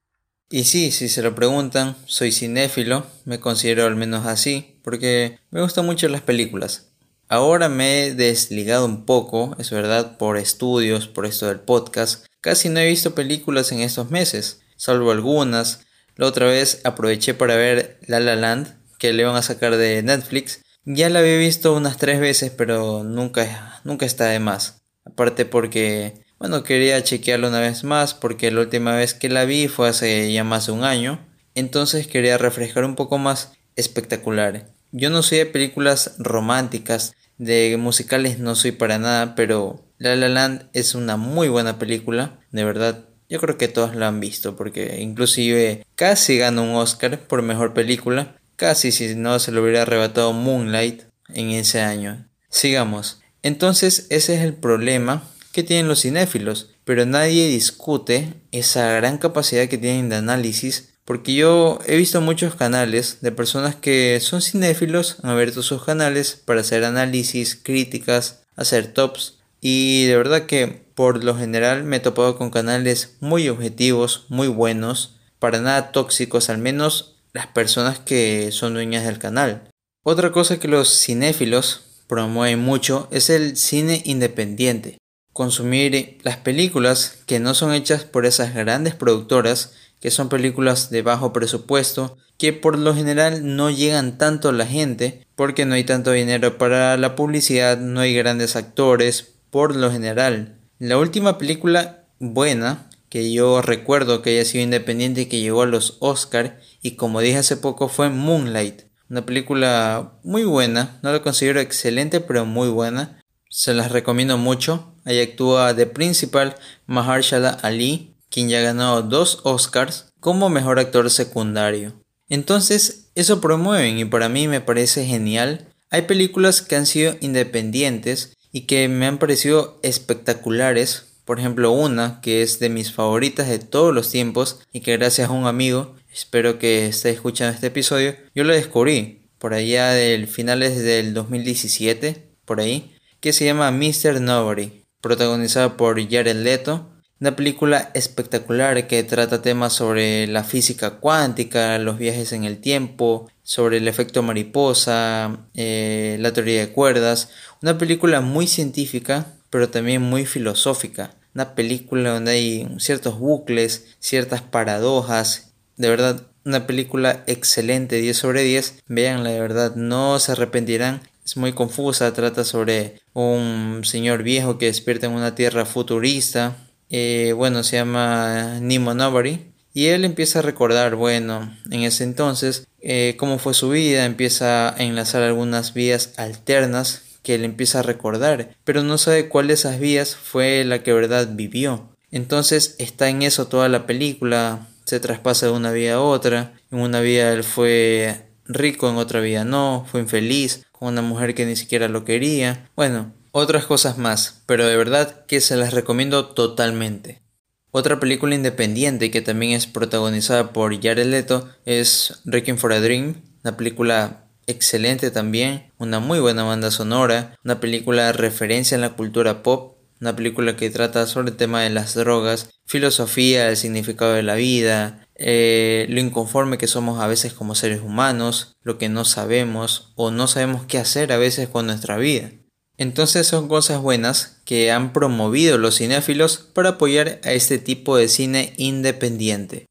Y 0.48 0.62
sí, 0.62 0.92
si 0.92 1.08
se 1.08 1.20
lo 1.20 1.34
preguntan, 1.34 1.96
soy 2.06 2.30
cinéfilo, 2.30 3.04
me 3.24 3.40
considero 3.40 3.86
al 3.86 3.96
menos 3.96 4.24
así, 4.24 4.78
porque 4.84 5.40
me 5.50 5.60
gustan 5.60 5.84
mucho 5.84 6.06
las 6.06 6.20
películas. 6.20 6.92
Ahora 7.28 7.68
me 7.68 8.04
he 8.04 8.14
desligado 8.14 8.86
un 8.86 9.04
poco, 9.04 9.56
es 9.58 9.72
verdad, 9.72 10.16
por 10.16 10.36
estudios, 10.36 11.08
por 11.08 11.26
esto 11.26 11.48
del 11.48 11.58
podcast. 11.58 12.24
Casi 12.40 12.68
no 12.68 12.78
he 12.78 12.86
visto 12.86 13.16
películas 13.16 13.72
en 13.72 13.80
estos 13.80 14.12
meses, 14.12 14.60
salvo 14.76 15.10
algunas. 15.10 15.80
La 16.14 16.28
otra 16.28 16.46
vez 16.46 16.82
aproveché 16.84 17.34
para 17.34 17.56
ver 17.56 17.98
La 18.06 18.20
La 18.20 18.36
Land, 18.36 18.76
que 18.96 19.12
le 19.12 19.24
van 19.24 19.34
a 19.34 19.42
sacar 19.42 19.76
de 19.76 20.04
Netflix. 20.04 20.62
Ya 20.84 21.10
la 21.10 21.18
había 21.18 21.36
visto 21.36 21.74
unas 21.74 21.96
tres 21.96 22.20
veces, 22.20 22.52
pero 22.56 23.02
nunca, 23.02 23.80
nunca 23.82 24.06
está 24.06 24.26
de 24.26 24.38
más. 24.38 24.81
Aparte 25.04 25.44
porque, 25.44 26.14
bueno, 26.38 26.62
quería 26.62 27.02
chequearlo 27.02 27.48
una 27.48 27.60
vez 27.60 27.84
más, 27.84 28.14
porque 28.14 28.50
la 28.50 28.60
última 28.60 28.94
vez 28.94 29.14
que 29.14 29.28
la 29.28 29.44
vi 29.44 29.68
fue 29.68 29.88
hace 29.88 30.32
ya 30.32 30.44
más 30.44 30.66
de 30.66 30.72
un 30.72 30.84
año. 30.84 31.26
Entonces 31.54 32.06
quería 32.06 32.38
refrescar 32.38 32.84
un 32.84 32.94
poco 32.94 33.18
más 33.18 33.52
espectacular. 33.76 34.70
Yo 34.90 35.10
no 35.10 35.22
soy 35.22 35.38
de 35.38 35.46
películas 35.46 36.14
románticas, 36.18 37.14
de 37.38 37.76
musicales 37.78 38.38
no 38.38 38.54
soy 38.54 38.72
para 38.72 38.98
nada, 38.98 39.34
pero 39.34 39.84
La 39.98 40.14
La 40.16 40.28
Land 40.28 40.68
es 40.72 40.94
una 40.94 41.16
muy 41.16 41.48
buena 41.48 41.78
película, 41.78 42.38
de 42.50 42.64
verdad. 42.64 43.04
Yo 43.28 43.40
creo 43.40 43.56
que 43.56 43.68
todos 43.68 43.96
la 43.96 44.08
han 44.08 44.20
visto 44.20 44.56
porque 44.56 45.00
inclusive 45.00 45.86
casi 45.94 46.36
ganó 46.36 46.64
un 46.64 46.76
Oscar 46.76 47.18
por 47.20 47.40
mejor 47.40 47.72
película. 47.72 48.36
Casi 48.56 48.92
si 48.92 49.14
no 49.14 49.38
se 49.38 49.52
lo 49.52 49.62
hubiera 49.62 49.82
arrebatado 49.82 50.34
Moonlight 50.34 51.04
en 51.28 51.50
ese 51.50 51.80
año. 51.80 52.28
Sigamos. 52.50 53.21
Entonces 53.42 54.06
ese 54.10 54.34
es 54.34 54.40
el 54.42 54.54
problema 54.54 55.22
que 55.52 55.62
tienen 55.62 55.88
los 55.88 56.02
cinéfilos, 56.02 56.70
pero 56.84 57.06
nadie 57.06 57.48
discute 57.48 58.34
esa 58.52 58.92
gran 58.92 59.18
capacidad 59.18 59.68
que 59.68 59.78
tienen 59.78 60.08
de 60.08 60.16
análisis 60.16 60.92
porque 61.04 61.34
yo 61.34 61.80
he 61.86 61.96
visto 61.96 62.20
muchos 62.20 62.54
canales 62.54 63.18
de 63.22 63.32
personas 63.32 63.74
que 63.74 64.20
son 64.20 64.40
cinéfilos, 64.40 65.16
han 65.22 65.30
abierto 65.30 65.62
sus 65.62 65.84
canales 65.84 66.40
para 66.44 66.60
hacer 66.60 66.84
análisis, 66.84 67.56
críticas, 67.60 68.44
hacer 68.54 68.92
tops. 68.92 69.38
Y 69.60 70.06
de 70.06 70.16
verdad 70.16 70.46
que 70.46 70.68
por 70.94 71.24
lo 71.24 71.36
general 71.36 71.82
me 71.82 71.96
he 71.96 72.00
topado 72.00 72.36
con 72.36 72.50
canales 72.50 73.16
muy 73.20 73.48
objetivos, 73.48 74.26
muy 74.28 74.46
buenos, 74.46 75.16
para 75.40 75.60
nada 75.60 75.90
tóxicos, 75.90 76.50
al 76.50 76.58
menos 76.58 77.16
las 77.32 77.48
personas 77.48 77.98
que 77.98 78.50
son 78.52 78.74
dueñas 78.74 79.04
del 79.04 79.18
canal. 79.18 79.68
Otra 80.04 80.30
cosa 80.30 80.60
que 80.60 80.68
los 80.68 81.00
cinéfilos 81.00 81.82
promueven 82.12 82.58
mucho 82.58 83.08
es 83.10 83.30
el 83.30 83.56
cine 83.56 84.02
independiente. 84.04 84.98
Consumir 85.32 86.18
las 86.24 86.36
películas 86.36 87.22
que 87.24 87.40
no 87.40 87.54
son 87.54 87.72
hechas 87.72 88.04
por 88.04 88.26
esas 88.26 88.52
grandes 88.52 88.94
productoras 88.94 89.72
que 89.98 90.10
son 90.10 90.28
películas 90.28 90.90
de 90.90 91.00
bajo 91.00 91.32
presupuesto, 91.32 92.18
que 92.36 92.52
por 92.52 92.76
lo 92.76 92.94
general 92.94 93.56
no 93.56 93.70
llegan 93.70 94.18
tanto 94.18 94.50
a 94.50 94.52
la 94.52 94.66
gente, 94.66 95.26
porque 95.36 95.64
no 95.64 95.74
hay 95.74 95.84
tanto 95.84 96.10
dinero 96.10 96.58
para 96.58 96.98
la 96.98 97.16
publicidad, 97.16 97.78
no 97.78 98.00
hay 98.00 98.12
grandes 98.12 98.56
actores, 98.56 99.32
por 99.48 99.74
lo 99.74 99.90
general. 99.90 100.58
La 100.78 100.98
última 100.98 101.38
película 101.38 102.04
buena 102.18 102.90
que 103.08 103.32
yo 103.32 103.62
recuerdo 103.62 104.20
que 104.20 104.30
haya 104.30 104.44
sido 104.44 104.64
independiente 104.64 105.22
y 105.22 105.26
que 105.26 105.40
llegó 105.40 105.62
a 105.62 105.66
los 105.66 105.96
Oscar, 106.00 106.60
y 106.82 106.96
como 106.96 107.22
dije 107.22 107.38
hace 107.38 107.56
poco, 107.56 107.88
fue 107.88 108.10
Moonlight. 108.10 108.82
Una 109.12 109.26
película 109.26 110.14
muy 110.22 110.44
buena, 110.44 110.98
no 111.02 111.12
la 111.12 111.20
considero 111.20 111.60
excelente, 111.60 112.20
pero 112.20 112.46
muy 112.46 112.70
buena. 112.70 113.22
Se 113.50 113.74
las 113.74 113.92
recomiendo 113.92 114.38
mucho. 114.38 114.94
Ahí 115.04 115.20
actúa 115.20 115.74
de 115.74 115.84
principal 115.84 116.56
Mahershala 116.86 117.50
Ali, 117.50 118.14
quien 118.30 118.48
ya 118.48 118.62
ganó 118.62 119.02
dos 119.02 119.40
Oscars 119.42 120.06
como 120.18 120.48
mejor 120.48 120.78
actor 120.78 121.10
secundario. 121.10 121.92
Entonces, 122.30 123.10
eso 123.14 123.38
promueven 123.42 123.98
y 123.98 124.06
para 124.06 124.30
mí 124.30 124.48
me 124.48 124.62
parece 124.62 125.04
genial. 125.04 125.68
Hay 125.90 126.02
películas 126.02 126.62
que 126.62 126.76
han 126.76 126.86
sido 126.86 127.14
independientes 127.20 128.32
y 128.50 128.62
que 128.62 128.88
me 128.88 129.04
han 129.04 129.18
parecido 129.18 129.78
espectaculares. 129.82 131.18
Por 131.26 131.38
ejemplo, 131.38 131.70
una 131.70 132.22
que 132.22 132.40
es 132.40 132.60
de 132.60 132.70
mis 132.70 132.90
favoritas 132.90 133.46
de 133.46 133.58
todos 133.58 133.94
los 133.94 134.10
tiempos 134.10 134.60
y 134.72 134.80
que 134.80 134.96
gracias 134.96 135.28
a 135.28 135.32
un 135.32 135.46
amigo, 135.46 135.96
espero 136.12 136.58
que 136.58 136.86
esté 136.86 137.10
escuchando 137.10 137.54
este 137.54 137.68
episodio, 137.68 138.14
yo 138.34 138.44
la 138.44 138.54
descubrí 138.54 139.30
por 139.38 139.54
allá 139.54 139.90
del 139.90 140.28
finales 140.28 140.82
del 140.82 141.14
2017, 141.14 142.36
por 142.44 142.60
ahí, 142.60 142.94
que 143.20 143.32
se 143.32 143.44
llama 143.44 143.70
Mr. 143.70 144.20
Nobody, 144.20 144.84
protagonizada 145.00 145.76
por 145.76 146.00
Jared 146.08 146.36
Leto 146.36 146.92
una 147.22 147.36
película 147.36 147.92
espectacular 147.94 148.88
que 148.88 149.04
trata 149.04 149.42
temas 149.42 149.74
sobre 149.74 150.26
la 150.26 150.42
física 150.42 150.98
cuántica, 150.98 151.78
los 151.78 151.96
viajes 151.96 152.32
en 152.32 152.42
el 152.42 152.58
tiempo, 152.58 153.30
sobre 153.44 153.76
el 153.76 153.86
efecto 153.86 154.24
mariposa, 154.24 155.46
eh, 155.54 156.16
la 156.18 156.32
teoría 156.32 156.58
de 156.58 156.72
cuerdas. 156.72 157.30
Una 157.62 157.78
película 157.78 158.22
muy 158.22 158.48
científica, 158.48 159.26
pero 159.50 159.68
también 159.68 160.02
muy 160.02 160.26
filosófica. 160.26 161.14
Una 161.32 161.54
película 161.54 162.10
donde 162.10 162.32
hay 162.32 162.68
ciertos 162.80 163.20
bucles, 163.20 163.94
ciertas 164.00 164.42
paradojas. 164.42 165.51
De 165.76 165.88
verdad, 165.88 166.22
una 166.44 166.66
película 166.66 167.24
excelente, 167.26 167.96
10 167.96 168.16
sobre 168.16 168.42
10. 168.42 168.82
Veanla, 168.86 169.30
de 169.30 169.40
verdad, 169.40 169.74
no 169.76 170.18
se 170.18 170.32
arrepentirán. 170.32 171.00
Es 171.24 171.36
muy 171.36 171.52
confusa, 171.52 172.12
trata 172.12 172.44
sobre 172.44 173.00
un 173.12 173.82
señor 173.84 174.22
viejo 174.22 174.58
que 174.58 174.66
despierta 174.66 175.06
en 175.06 175.12
una 175.12 175.34
tierra 175.34 175.64
futurista 175.64 176.56
eh, 176.92 177.32
bueno, 177.34 177.64
se 177.64 177.76
llama 177.76 178.60
Nemo 178.60 178.94
Nobody. 178.94 179.40
Y 179.74 179.86
él 179.86 180.04
empieza 180.04 180.40
a 180.40 180.42
recordar, 180.42 180.94
bueno, 180.94 181.56
en 181.70 181.80
ese 181.80 182.04
entonces, 182.04 182.68
eh, 182.82 183.16
cómo 183.18 183.38
fue 183.38 183.54
su 183.54 183.70
vida, 183.70 184.04
empieza 184.04 184.74
a 184.74 184.82
enlazar 184.82 185.22
algunas 185.22 185.72
vías 185.72 186.12
alternas 186.18 187.04
que 187.22 187.34
él 187.34 187.44
empieza 187.44 187.78
a 187.78 187.82
recordar, 187.82 188.54
pero 188.64 188.82
no 188.82 188.98
sabe 188.98 189.28
cuál 189.28 189.46
de 189.46 189.54
esas 189.54 189.80
vías 189.80 190.14
fue 190.14 190.64
la 190.64 190.82
que 190.82 190.92
verdad 190.92 191.30
vivió. 191.32 191.88
Entonces 192.10 192.74
está 192.78 193.08
en 193.08 193.22
eso 193.22 193.46
toda 193.46 193.70
la 193.70 193.86
película, 193.86 194.68
se 194.92 195.00
traspasa 195.00 195.46
de 195.46 195.52
una 195.52 195.72
vida 195.72 195.94
a 195.94 196.00
otra, 196.02 196.52
en 196.70 196.80
una 196.80 197.00
vida 197.00 197.32
él 197.32 197.44
fue 197.44 198.26
rico, 198.44 198.90
en 198.90 198.96
otra 198.96 199.20
vida 199.20 199.42
no, 199.42 199.86
fue 199.90 200.02
infeliz, 200.02 200.66
con 200.70 200.88
una 200.88 201.00
mujer 201.00 201.34
que 201.34 201.46
ni 201.46 201.56
siquiera 201.56 201.88
lo 201.88 202.04
quería. 202.04 202.68
Bueno, 202.76 203.14
otras 203.30 203.64
cosas 203.64 203.96
más, 203.96 204.42
pero 204.44 204.66
de 204.66 204.76
verdad 204.76 205.24
que 205.24 205.40
se 205.40 205.56
las 205.56 205.72
recomiendo 205.72 206.26
totalmente. 206.26 207.22
Otra 207.70 208.00
película 208.00 208.34
independiente 208.34 209.10
que 209.10 209.22
también 209.22 209.52
es 209.52 209.66
protagonizada 209.66 210.52
por 210.52 210.78
Jared 210.78 211.06
Leto 211.06 211.48
es 211.64 212.20
Requiem 212.26 212.58
for 212.58 212.74
a 212.74 212.80
Dream, 212.82 213.22
una 213.42 213.56
película 213.56 214.26
excelente 214.46 215.10
también, 215.10 215.72
una 215.78 216.00
muy 216.00 216.20
buena 216.20 216.42
banda 216.42 216.70
sonora, 216.70 217.34
una 217.42 217.60
película 217.60 218.12
referencia 218.12 218.74
en 218.74 218.82
la 218.82 218.90
cultura 218.90 219.42
pop, 219.42 219.71
una 220.02 220.16
película 220.16 220.56
que 220.56 220.68
trata 220.68 221.06
sobre 221.06 221.30
el 221.30 221.36
tema 221.36 221.62
de 221.62 221.70
las 221.70 221.94
drogas, 221.94 222.50
filosofía, 222.66 223.48
el 223.48 223.56
significado 223.56 224.14
de 224.14 224.24
la 224.24 224.34
vida, 224.34 225.06
eh, 225.14 225.86
lo 225.88 226.00
inconforme 226.00 226.58
que 226.58 226.66
somos 226.66 227.00
a 227.00 227.06
veces 227.06 227.32
como 227.32 227.54
seres 227.54 227.82
humanos, 227.82 228.56
lo 228.64 228.78
que 228.78 228.88
no 228.88 229.04
sabemos 229.04 229.92
o 229.94 230.10
no 230.10 230.26
sabemos 230.26 230.66
qué 230.66 230.78
hacer 230.78 231.12
a 231.12 231.18
veces 231.18 231.48
con 231.48 231.66
nuestra 231.66 231.98
vida. 231.98 232.32
Entonces 232.78 233.28
son 233.28 233.46
cosas 233.46 233.80
buenas 233.80 234.40
que 234.44 234.72
han 234.72 234.92
promovido 234.92 235.56
los 235.56 235.78
cinéfilos 235.78 236.38
para 236.52 236.70
apoyar 236.70 237.20
a 237.22 237.30
este 237.30 237.58
tipo 237.58 237.96
de 237.96 238.08
cine 238.08 238.54
independiente. 238.56 239.66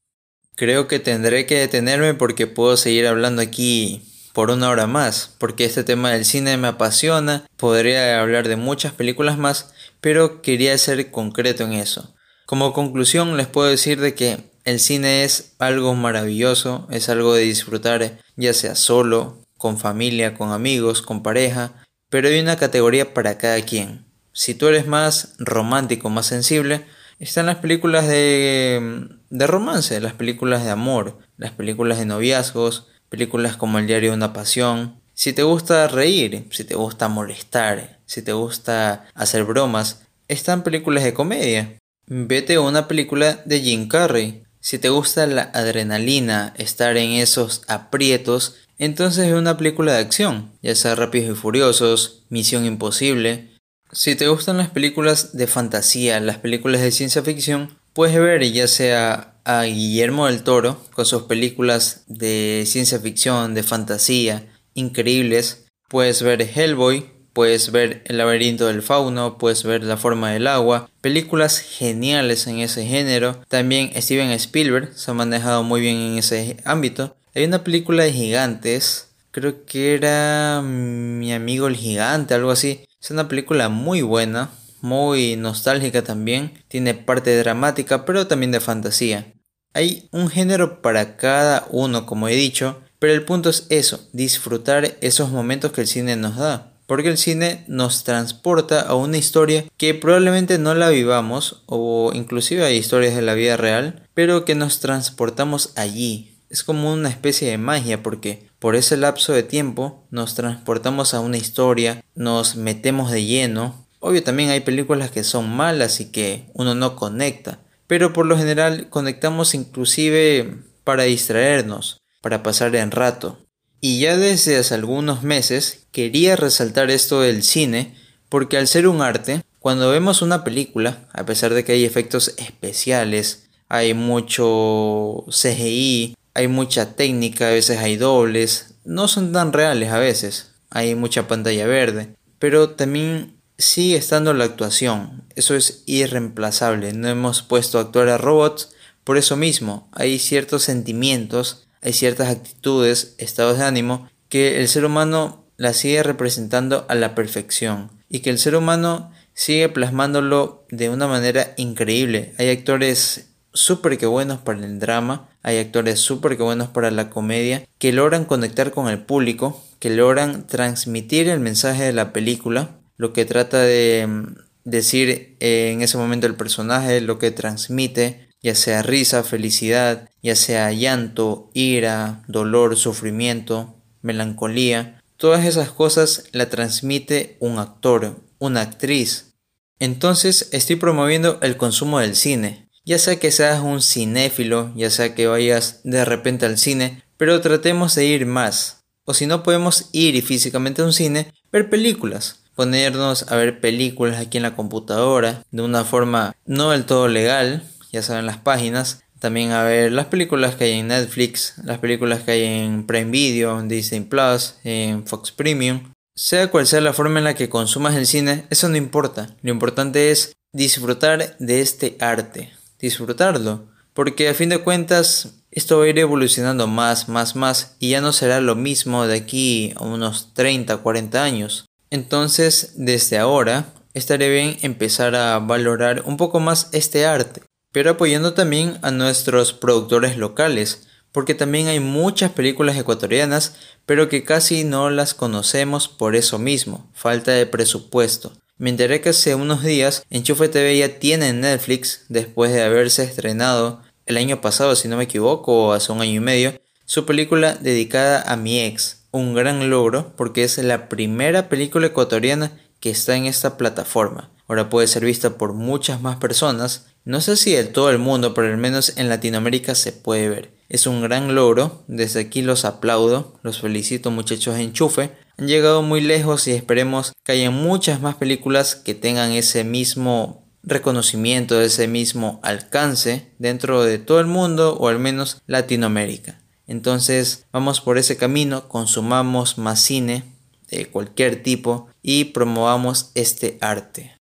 Creo 0.56 0.88
que 0.88 1.00
tendré 1.00 1.46
que 1.46 1.60
detenerme 1.60 2.14
porque 2.14 2.48
puedo 2.48 2.78
seguir 2.78 3.06
hablando 3.06 3.42
aquí 3.42 4.08
por 4.34 4.50
una 4.50 4.70
hora 4.70 4.88
más, 4.88 5.36
porque 5.40 5.66
este 5.66 5.84
tema 5.84 6.12
del 6.12 6.24
cine 6.24 6.56
me 6.56 6.70
apasiona, 6.70 7.46
podría 7.58 8.22
hablar 8.22 8.48
de 8.48 8.56
muchas 8.56 8.94
películas 8.94 9.38
más, 9.38 9.74
pero 10.02 10.42
quería 10.42 10.78
ser 10.78 11.12
concreto 11.12 11.64
en 11.64 11.74
eso. 11.74 12.14
Como 12.46 12.74
conclusión 12.74 13.38
les 13.38 13.48
puedo 13.48 13.70
decir 13.70 14.02
de 14.02 14.14
que 14.14 14.52
el 14.66 14.80
cine 14.80 15.24
es 15.24 15.54
algo 15.60 15.96
maravilloso, 15.96 16.88
es 16.92 17.10
algo 17.10 17.34
de 17.34 17.44
disfrutar 17.44 18.20
ya 18.36 18.54
sea 18.54 18.76
solo, 18.76 19.42
con 19.58 19.78
familia, 19.78 20.34
con 20.34 20.52
amigos, 20.52 21.02
con 21.02 21.24
pareja, 21.24 21.86
pero 22.10 22.28
hay 22.28 22.40
una 22.40 22.58
categoría 22.58 23.14
para 23.14 23.38
cada 23.38 23.62
quien. 23.62 24.06
Si 24.34 24.56
tú 24.56 24.68
eres 24.68 24.88
más 24.88 25.36
romántico, 25.38 26.10
más 26.10 26.26
sensible, 26.26 26.86
están 27.20 27.46
las 27.46 27.58
películas 27.58 28.08
de, 28.08 29.08
de 29.30 29.48
romance, 29.48 30.02
las 30.02 30.14
películas 30.14 30.64
de 30.64 30.72
amor, 30.72 31.20
las 31.38 31.52
películas 31.52 32.00
de 32.00 32.06
noviazgos, 32.06 32.88
películas 33.10 33.58
como 33.58 33.78
El 33.78 33.88
diario 33.88 34.12
de 34.12 34.18
una 34.18 34.34
pasión. 34.34 35.01
Si 35.24 35.34
te 35.34 35.44
gusta 35.44 35.88
reír, 35.88 36.48
si 36.50 36.64
te 36.64 36.74
gusta 36.74 37.08
molestar, 37.08 38.00
si 38.08 38.24
te 38.24 38.34
gusta 38.34 39.06
hacer 39.14 39.44
bromas, 39.44 40.02
están 40.28 40.64
películas 40.64 41.04
de 41.04 41.14
comedia. 41.14 41.78
Vete 42.08 42.56
a 42.56 42.62
una 42.62 42.88
película 42.88 43.40
de 43.46 43.62
Jim 43.62 43.88
Carrey. 43.88 44.42
Si 44.62 44.80
te 44.80 44.90
gusta 44.90 45.28
la 45.28 45.44
adrenalina, 45.54 46.56
estar 46.58 46.98
en 46.98 47.12
esos 47.12 47.62
aprietos, 47.68 48.56
entonces 48.80 49.28
es 49.28 49.34
una 49.34 49.58
película 49.58 49.94
de 49.94 50.00
acción, 50.00 50.54
ya 50.64 50.74
sea 50.74 50.96
Rápidos 50.96 51.38
y 51.38 51.40
Furiosos, 51.40 52.24
Misión 52.30 52.66
Imposible. 52.66 53.52
Si 53.92 54.16
te 54.16 54.28
gustan 54.28 54.58
las 54.58 54.72
películas 54.72 55.38
de 55.38 55.46
fantasía, 55.46 56.20
las 56.20 56.40
películas 56.40 56.82
de 56.82 56.92
ciencia 56.92 57.22
ficción, 57.22 57.78
puedes 57.94 58.20
ver 58.20 58.42
ya 58.52 58.68
sea 58.68 59.36
a 59.44 59.62
Guillermo 59.66 60.26
del 60.26 60.42
Toro 60.42 60.84
con 60.94 61.06
sus 61.06 61.24
películas 61.24 62.06
de 62.08 62.64
ciencia 62.66 63.00
ficción, 63.00 63.54
de 63.54 63.62
fantasía, 63.62 64.48
increíbles. 64.74 65.66
Puedes 65.88 66.22
ver 66.24 66.42
Hellboy, 66.42 67.06
puedes 67.34 67.72
ver 67.72 68.04
El 68.06 68.18
laberinto 68.18 68.68
del 68.68 68.82
fauno, 68.82 69.38
puedes 69.38 69.64
ver 69.64 69.84
La 69.84 69.98
forma 69.98 70.32
del 70.32 70.48
agua, 70.48 70.90
películas 71.02 71.60
geniales 71.60 72.48
en 72.48 72.60
ese 72.60 72.86
género. 72.86 73.42
También 73.48 73.92
Steven 74.02 74.32
Spielberg 74.32 74.94
se 74.96 75.12
ha 75.12 75.14
manejado 75.14 75.64
muy 75.64 75.82
bien 75.82 75.98
en 75.98 76.18
ese 76.18 76.58
ámbito. 76.66 77.16
Hay 77.34 77.46
una 77.46 77.64
película 77.64 78.04
de 78.04 78.14
gigantes, 78.14 79.10
creo 79.32 79.66
que 79.66 79.94
era 79.94 80.62
Mi 80.64 81.34
amigo 81.34 81.68
el 81.68 81.76
gigante, 81.76 82.34
algo 82.34 82.52
así. 82.52 82.86
Es 83.02 83.12
una 83.12 83.28
película 83.28 83.70
muy 83.70 84.02
buena, 84.02 84.52
muy 84.82 85.36
nostálgica 85.36 86.04
también. 86.04 86.64
Tiene 86.68 86.94
parte 86.94 87.36
dramática, 87.38 88.06
pero 88.06 88.28
también 88.28 88.52
de 88.52 88.60
fantasía. 88.60 89.34
Hay 89.74 90.10
un 90.12 90.30
género 90.30 90.82
para 90.82 91.16
cada 91.16 91.66
uno, 91.70 92.06
como 92.06 92.28
he 92.28 92.36
dicho, 92.36 92.81
pero 93.02 93.14
el 93.14 93.26
punto 93.26 93.50
es 93.50 93.66
eso, 93.70 94.08
disfrutar 94.14 94.96
esos 95.02 95.32
momentos 95.32 95.72
que 95.72 95.82
el 95.82 95.88
cine 95.88 96.16
nos 96.16 96.38
da. 96.38 96.74
porque 96.86 97.10
el 97.10 97.18
cine 97.18 97.64
nos 97.68 98.04
transporta 98.04 98.82
a 98.82 98.94
una 98.94 99.18
historia 99.18 99.66
que 99.78 99.96
probablemente 99.96 100.60
no 100.60 100.76
la 100.76 100.90
vivamos 100.90 101.64
o 101.66 102.12
inclusive 102.14 102.64
hay 102.64 102.78
historias 102.78 103.16
de 103.16 103.24
la 103.24 103.34
vida 103.34 103.58
real, 103.58 104.04
pero 104.14 104.46
que 104.46 104.54
nos 104.54 104.82
transportamos 104.82 105.72
allí. 105.78 106.38
Es 106.50 106.64
como 106.64 106.94
una 106.94 107.10
especie 107.10 107.50
de 107.50 107.58
magia 107.58 108.04
porque 108.04 108.50
por 108.60 108.76
ese 108.76 108.98
lapso 108.98 109.34
de 109.34 109.44
tiempo 109.44 110.06
nos 110.12 110.36
transportamos 110.36 111.16
a 111.16 111.22
una 111.22 111.38
historia, 111.38 112.04
nos 112.14 112.56
metemos 112.56 113.10
de 113.10 113.26
lleno. 113.26 113.88
Obvio 114.00 114.22
también 114.22 114.50
hay 114.50 114.60
películas 114.60 115.10
que 115.10 115.24
son 115.24 115.50
malas 115.50 116.02
y 116.02 116.12
que 116.12 116.50
uno 116.54 116.76
no 116.76 116.98
conecta, 116.98 117.62
pero 117.88 118.14
por 118.14 118.28
lo 118.28 118.38
general 118.38 118.90
conectamos 118.90 119.56
inclusive 119.56 120.58
para 120.84 121.04
distraernos, 121.04 122.01
para 122.22 122.44
pasar 122.44 122.76
en 122.76 122.92
rato. 122.92 123.40
Y 123.82 124.00
ya 124.00 124.16
desde 124.16 124.58
hace 124.58 124.76
algunos 124.76 125.24
meses 125.24 125.86
quería 125.92 126.36
resaltar 126.36 126.92
esto 126.92 127.22
del 127.22 127.44
cine 127.44 127.96
porque 128.30 128.58
al 128.58 128.68
ser 128.68 128.88
un 128.88 129.02
arte, 129.02 129.44
cuando 129.60 129.90
vemos 129.90 130.22
una 130.22 130.44
película, 130.44 131.10
a 131.12 131.26
pesar 131.26 131.54
de 131.54 131.66
que 131.66 131.74
hay 131.74 131.84
efectos 131.84 132.34
especiales, 132.38 133.48
hay 133.68 133.94
mucho 133.94 135.26
CGI, 135.30 136.16
hay 136.34 136.48
mucha 136.48 136.96
técnica, 136.96 137.48
a 137.48 137.52
veces 137.52 137.80
hay 137.80 137.98
dobles, 137.98 138.76
no 138.86 139.08
son 139.08 139.34
tan 139.34 139.52
reales 139.52 139.92
a 139.92 140.00
veces, 140.00 140.52
hay 140.70 140.96
mucha 140.96 141.28
pantalla 141.28 141.68
verde, 141.68 142.16
pero 142.40 142.70
también 142.72 143.36
sigue 143.58 143.98
estando 143.98 144.34
la 144.34 144.46
actuación, 144.46 145.24
eso 145.36 145.56
es 145.56 145.84
irreemplazable, 145.86 146.94
no 146.94 147.10
hemos 147.10 147.42
puesto 147.42 147.78
a 147.78 147.82
actuar 147.82 148.10
a 148.10 148.18
robots, 148.18 148.70
por 149.04 149.18
eso 149.18 149.36
mismo 149.36 149.90
hay 149.92 150.20
ciertos 150.20 150.64
sentimientos 150.64 151.68
hay 151.82 151.94
ciertas 151.94 152.30
actitudes, 152.30 153.16
estados 153.18 153.58
de 153.58 153.66
ánimo, 153.66 154.10
que 154.30 154.60
el 154.60 154.68
ser 154.68 154.86
humano 154.86 155.46
las 155.58 155.78
sigue 155.78 156.04
representando 156.04 156.86
a 156.90 156.96
la 156.96 157.14
perfección 157.16 157.92
y 158.10 158.20
que 158.20 158.30
el 158.30 158.40
ser 158.40 158.56
humano 158.56 159.12
sigue 159.34 159.70
plasmándolo 159.70 160.66
de 160.70 160.90
una 160.90 161.08
manera 161.08 161.54
increíble. 161.58 162.34
Hay 162.38 162.50
actores 162.50 163.30
súper 163.54 163.98
que 163.98 164.06
buenos 164.06 164.40
para 164.40 164.64
el 164.66 164.80
drama, 164.80 165.30
hay 165.44 165.58
actores 165.58 166.00
súper 166.00 166.38
que 166.38 166.44
buenos 166.44 166.70
para 166.70 166.92
la 166.92 167.10
comedia, 167.10 167.66
que 167.78 167.92
logran 167.92 168.26
conectar 168.26 168.72
con 168.72 168.88
el 168.88 169.00
público, 169.00 169.64
que 169.80 169.90
logran 169.90 170.48
transmitir 170.48 171.28
el 171.28 171.40
mensaje 171.40 171.84
de 171.84 171.94
la 171.94 172.14
película, 172.14 172.80
lo 172.98 173.14
que 173.14 173.26
trata 173.26 173.60
de 173.60 174.06
mm, 174.08 174.36
decir 174.64 175.36
en 175.40 175.82
ese 175.82 175.98
momento 175.98 176.28
el 176.28 176.36
personaje, 176.36 177.02
lo 177.02 177.18
que 177.18 177.32
transmite, 177.32 178.30
ya 178.42 178.56
sea 178.56 178.82
risa, 178.82 179.24
felicidad, 179.24 180.10
ya 180.22 180.36
sea 180.36 180.72
llanto, 180.72 181.50
ira, 181.54 182.24
dolor, 182.28 182.76
sufrimiento, 182.78 183.76
melancolía, 184.02 185.02
todas 185.18 185.46
esas 185.46 185.72
cosas 185.72 186.26
la 186.32 186.50
transmite 186.50 187.38
un 187.40 187.60
actor, 187.60 188.22
una 188.40 188.62
actriz. 188.62 189.36
Entonces 189.80 190.50
estoy 190.52 190.76
promoviendo 190.76 191.40
el 191.42 191.58
consumo 191.58 192.00
del 192.00 192.16
cine, 192.16 192.70
ya 192.86 192.98
sea 192.98 193.18
que 193.18 193.32
seas 193.32 193.62
un 193.62 193.82
cinéfilo, 193.82 194.72
ya 194.76 194.90
sea 194.90 195.14
que 195.14 195.28
vayas 195.28 195.82
de 195.84 196.04
repente 196.06 196.46
al 196.46 196.58
cine, 196.58 197.04
pero 197.18 197.42
tratemos 197.42 197.94
de 197.96 198.06
ir 198.06 198.26
más. 198.26 198.84
O 199.06 199.14
si 199.14 199.26
no 199.26 199.44
podemos 199.44 199.90
ir 199.92 200.22
físicamente 200.24 200.82
a 200.82 200.86
un 200.86 200.94
cine, 200.94 201.34
ver 201.52 201.70
películas. 201.70 202.38
Ponernos 202.56 203.32
a 203.32 203.36
ver 203.36 203.62
películas 203.62 204.20
aquí 204.20 204.38
en 204.38 204.44
la 204.44 204.56
computadora 204.56 205.44
de 205.52 205.62
una 205.62 205.84
forma 205.84 206.36
no 206.46 206.72
del 206.72 206.86
todo 206.86 207.08
legal, 207.08 207.64
ya 207.92 208.02
saben 208.02 208.26
las 208.26 208.38
páginas. 208.38 209.04
También 209.20 209.52
a 209.52 209.64
ver 209.64 209.92
las 209.92 210.08
películas 210.08 210.56
que 210.56 210.64
hay 210.64 210.80
en 210.80 210.88
Netflix, 210.88 211.54
las 211.64 211.78
películas 211.78 212.22
que 212.24 212.32
hay 212.32 212.44
en 212.44 212.88
Prime 212.88 213.12
Video, 213.12 213.60
en 213.60 213.68
Disney 213.68 214.02
Plus, 214.02 214.56
en 214.64 215.06
Fox 215.06 215.32
Premium. 215.32 215.94
Sea 216.16 216.50
cual 216.50 216.66
sea 216.66 216.82
la 216.82 216.94
forma 216.94 217.20
en 217.20 217.26
la 217.26 217.36
que 217.36 217.50
consumas 217.50 217.96
el 217.96 218.08
cine, 218.08 218.46
eso 218.50 218.68
no 218.68 218.78
importa. 218.78 219.36
Lo 219.44 219.52
importante 219.52 220.10
es 220.10 220.34
disfrutar 220.54 221.38
de 221.38 221.62
este 221.62 221.98
arte, 222.00 222.52
disfrutarlo. 222.80 223.70
Porque 223.94 224.28
a 224.28 224.34
fin 224.34 224.50
de 224.50 224.58
cuentas 224.58 225.36
esto 225.52 225.78
va 225.78 225.86
a 225.86 225.90
ir 225.90 226.00
evolucionando 226.00 226.66
más, 226.66 227.08
más, 227.08 227.36
más 227.36 227.76
y 227.78 227.90
ya 227.90 228.02
no 228.02 228.14
será 228.14 228.40
lo 228.40 228.56
mismo 228.56 229.06
de 229.06 229.18
aquí 229.18 229.74
a 229.76 229.84
unos 229.84 230.34
30, 230.34 230.78
40 230.78 231.24
años. 231.24 231.66
Entonces, 231.92 232.74
desde 232.76 233.18
ahora, 233.20 233.74
estaría 233.94 234.30
bien 234.30 234.58
empezar 234.62 235.14
a 235.14 235.38
valorar 235.40 236.04
un 236.06 236.18
poco 236.18 236.40
más 236.40 236.70
este 236.72 237.06
arte 237.06 237.42
pero 237.72 237.92
apoyando 237.92 238.34
también 238.34 238.78
a 238.82 238.92
nuestros 238.92 239.54
productores 239.54 240.18
locales, 240.18 240.88
porque 241.12 241.36
también 241.36 241.68
hay 241.68 241.80
muchas 241.80 242.32
películas 242.32 242.78
ecuatorianas, 242.78 243.56
pero 243.86 244.10
que 244.10 244.24
casi 244.24 244.64
no 244.64 244.90
las 244.90 245.14
conocemos 245.14 245.88
por 245.88 246.16
eso 246.16 246.40
mismo, 246.40 246.90
falta 246.94 247.32
de 247.32 247.46
presupuesto. 247.46 248.34
Me 248.58 248.70
enteré 248.70 249.02
que 249.02 249.10
hace 249.10 249.36
unos 249.36 249.64
días 249.64 250.06
Enchufe 250.10 250.48
TV 250.48 250.78
ya 250.78 251.00
tiene 251.00 251.30
en 251.30 251.42
Netflix, 251.42 252.06
después 252.10 252.54
de 252.54 252.62
haberse 252.62 253.04
estrenado 253.04 253.82
el 254.06 254.18
año 254.18 254.42
pasado, 254.42 254.76
si 254.76 254.88
no 254.88 254.98
me 254.98 255.06
equivoco, 255.06 255.68
o 255.68 255.74
hace 255.74 255.92
un 255.92 256.02
año 256.02 256.14
y 256.14 256.20
medio, 256.20 256.62
su 256.86 257.06
película 257.06 257.56
dedicada 257.56 258.22
a 258.22 258.36
mi 258.36 258.60
ex, 258.60 259.04
un 259.12 259.34
gran 259.34 259.70
logro 259.70 260.14
porque 260.16 260.44
es 260.44 260.58
la 260.58 260.90
primera 260.90 261.50
película 261.50 261.88
ecuatoriana 261.88 262.52
que 262.80 262.90
está 262.90 263.16
en 263.16 263.26
esta 263.26 263.58
plataforma. 263.58 264.30
Ahora 264.48 264.70
puede 264.70 264.88
ser 264.88 265.06
vista 265.06 265.38
por 265.38 265.54
muchas 265.54 266.02
más 266.02 266.18
personas 266.18 266.88
no 267.04 267.20
sé 267.20 267.36
si 267.36 267.54
de 267.54 267.64
todo 267.64 267.90
el 267.90 267.98
mundo, 267.98 268.34
pero 268.34 268.48
al 268.48 268.58
menos 268.58 268.94
en 268.98 269.10
Latinoamérica 269.10 269.74
se 269.74 269.92
puede 269.92 270.30
ver. 270.30 270.54
Es 270.70 270.86
un 270.88 271.02
gran 271.02 271.34
logro, 271.36 271.84
desde 271.88 272.22
aquí 272.22 272.42
los 272.42 272.64
aplaudo, 272.64 273.40
los 273.42 273.60
felicito 273.60 274.12
muchachos 274.12 274.56
de 274.56 274.62
Enchufe. 274.62 275.12
Han 275.38 275.48
llegado 275.48 275.82
muy 275.82 276.00
lejos 276.00 276.48
y 276.48 276.52
esperemos 276.52 277.12
que 277.24 277.32
haya 277.32 277.50
muchas 277.50 278.02
más 278.02 278.16
películas 278.16 278.76
que 278.76 278.94
tengan 278.94 279.32
ese 279.32 279.64
mismo 279.64 280.48
reconocimiento, 280.64 281.60
ese 281.60 281.88
mismo 281.88 282.40
alcance 282.44 283.32
dentro 283.40 283.84
de 283.84 283.98
todo 283.98 284.20
el 284.20 284.28
mundo 284.28 284.78
o 284.78 284.88
al 284.88 285.00
menos 285.00 285.42
Latinoamérica. 285.48 286.40
Entonces 286.68 287.46
vamos 287.52 287.82
por 287.82 287.98
ese 287.98 288.16
camino, 288.16 288.70
consumamos 288.70 289.58
más 289.58 289.82
cine 289.82 290.24
de 290.70 290.86
cualquier 290.86 291.44
tipo 291.44 291.88
y 292.02 292.26
promovamos 292.26 293.12
este 293.16 293.58
arte. 293.60 294.21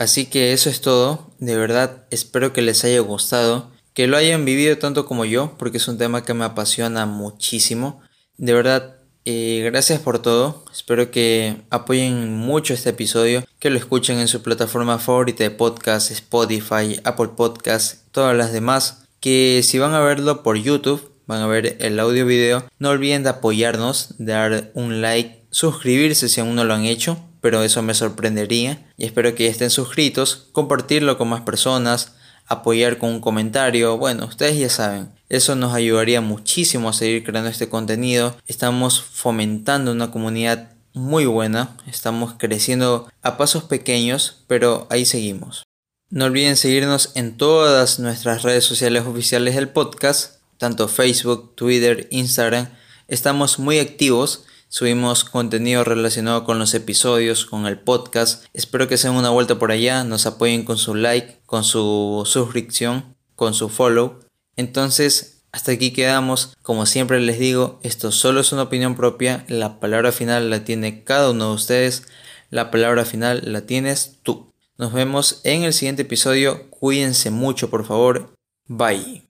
Así 0.00 0.24
que 0.24 0.54
eso 0.54 0.70
es 0.70 0.80
todo, 0.80 1.30
de 1.40 1.58
verdad 1.58 2.06
espero 2.10 2.54
que 2.54 2.62
les 2.62 2.84
haya 2.84 3.00
gustado, 3.00 3.70
que 3.92 4.06
lo 4.06 4.16
hayan 4.16 4.46
vivido 4.46 4.78
tanto 4.78 5.04
como 5.04 5.26
yo, 5.26 5.58
porque 5.58 5.76
es 5.76 5.88
un 5.88 5.98
tema 5.98 6.24
que 6.24 6.32
me 6.32 6.46
apasiona 6.46 7.04
muchísimo. 7.04 8.00
De 8.38 8.54
verdad, 8.54 8.96
eh, 9.26 9.60
gracias 9.62 10.00
por 10.00 10.18
todo, 10.20 10.64
espero 10.72 11.10
que 11.10 11.60
apoyen 11.68 12.34
mucho 12.34 12.72
este 12.72 12.88
episodio, 12.88 13.44
que 13.58 13.68
lo 13.68 13.76
escuchen 13.76 14.18
en 14.20 14.28
su 14.28 14.42
plataforma 14.42 14.98
favorita 14.98 15.44
de 15.44 15.50
podcast, 15.50 16.10
Spotify, 16.10 16.98
Apple 17.04 17.32
Podcast, 17.36 18.10
todas 18.10 18.34
las 18.34 18.54
demás, 18.54 19.02
que 19.20 19.60
si 19.62 19.78
van 19.78 19.92
a 19.92 20.00
verlo 20.00 20.42
por 20.42 20.56
YouTube, 20.56 21.12
van 21.26 21.42
a 21.42 21.46
ver 21.46 21.76
el 21.78 22.00
audio 22.00 22.24
video, 22.24 22.64
no 22.78 22.88
olviden 22.88 23.22
de 23.22 23.28
apoyarnos, 23.28 24.14
dar 24.16 24.70
un 24.72 25.02
like, 25.02 25.44
suscribirse 25.50 26.30
si 26.30 26.40
aún 26.40 26.54
no 26.54 26.64
lo 26.64 26.72
han 26.72 26.86
hecho 26.86 27.22
pero 27.40 27.62
eso 27.62 27.82
me 27.82 27.94
sorprendería 27.94 28.86
y 28.96 29.06
espero 29.06 29.34
que 29.34 29.48
estén 29.48 29.70
suscritos, 29.70 30.48
compartirlo 30.52 31.18
con 31.18 31.28
más 31.28 31.42
personas, 31.42 32.14
apoyar 32.46 32.98
con 32.98 33.10
un 33.10 33.20
comentario, 33.20 33.96
bueno, 33.96 34.26
ustedes 34.26 34.58
ya 34.58 34.68
saben, 34.68 35.10
eso 35.28 35.54
nos 35.54 35.72
ayudaría 35.72 36.20
muchísimo 36.20 36.88
a 36.88 36.92
seguir 36.92 37.24
creando 37.24 37.48
este 37.48 37.68
contenido, 37.68 38.36
estamos 38.46 39.00
fomentando 39.00 39.92
una 39.92 40.10
comunidad 40.10 40.72
muy 40.92 41.26
buena, 41.26 41.76
estamos 41.86 42.34
creciendo 42.36 43.08
a 43.22 43.36
pasos 43.36 43.64
pequeños, 43.64 44.42
pero 44.48 44.88
ahí 44.90 45.04
seguimos. 45.04 45.62
No 46.08 46.24
olviden 46.24 46.56
seguirnos 46.56 47.12
en 47.14 47.36
todas 47.36 48.00
nuestras 48.00 48.42
redes 48.42 48.64
sociales 48.64 49.04
oficiales 49.06 49.54
del 49.54 49.68
podcast, 49.68 50.40
tanto 50.58 50.88
Facebook, 50.88 51.54
Twitter, 51.54 52.08
Instagram, 52.10 52.68
estamos 53.06 53.60
muy 53.60 53.78
activos 53.78 54.44
Subimos 54.72 55.24
contenido 55.24 55.82
relacionado 55.82 56.44
con 56.44 56.60
los 56.60 56.74
episodios, 56.74 57.44
con 57.44 57.66
el 57.66 57.80
podcast. 57.80 58.44
Espero 58.52 58.86
que 58.86 58.96
se 58.96 59.08
den 59.08 59.16
una 59.16 59.30
vuelta 59.30 59.58
por 59.58 59.72
allá, 59.72 60.04
nos 60.04 60.26
apoyen 60.26 60.64
con 60.64 60.78
su 60.78 60.94
like, 60.94 61.40
con 61.44 61.64
su 61.64 62.22
suscripción, 62.24 63.16
con 63.34 63.52
su 63.52 63.68
follow. 63.68 64.20
Entonces, 64.54 65.42
hasta 65.50 65.72
aquí 65.72 65.92
quedamos. 65.92 66.56
Como 66.62 66.86
siempre 66.86 67.18
les 67.18 67.40
digo, 67.40 67.80
esto 67.82 68.12
solo 68.12 68.42
es 68.42 68.52
una 68.52 68.62
opinión 68.62 68.94
propia. 68.94 69.44
La 69.48 69.80
palabra 69.80 70.12
final 70.12 70.50
la 70.50 70.62
tiene 70.62 71.02
cada 71.02 71.32
uno 71.32 71.48
de 71.48 71.54
ustedes. 71.56 72.04
La 72.50 72.70
palabra 72.70 73.04
final 73.04 73.42
la 73.46 73.62
tienes 73.62 74.20
tú. 74.22 74.52
Nos 74.78 74.92
vemos 74.92 75.40
en 75.42 75.64
el 75.64 75.72
siguiente 75.72 76.02
episodio. 76.02 76.70
Cuídense 76.70 77.32
mucho, 77.32 77.70
por 77.70 77.84
favor. 77.84 78.34
Bye. 78.68 79.29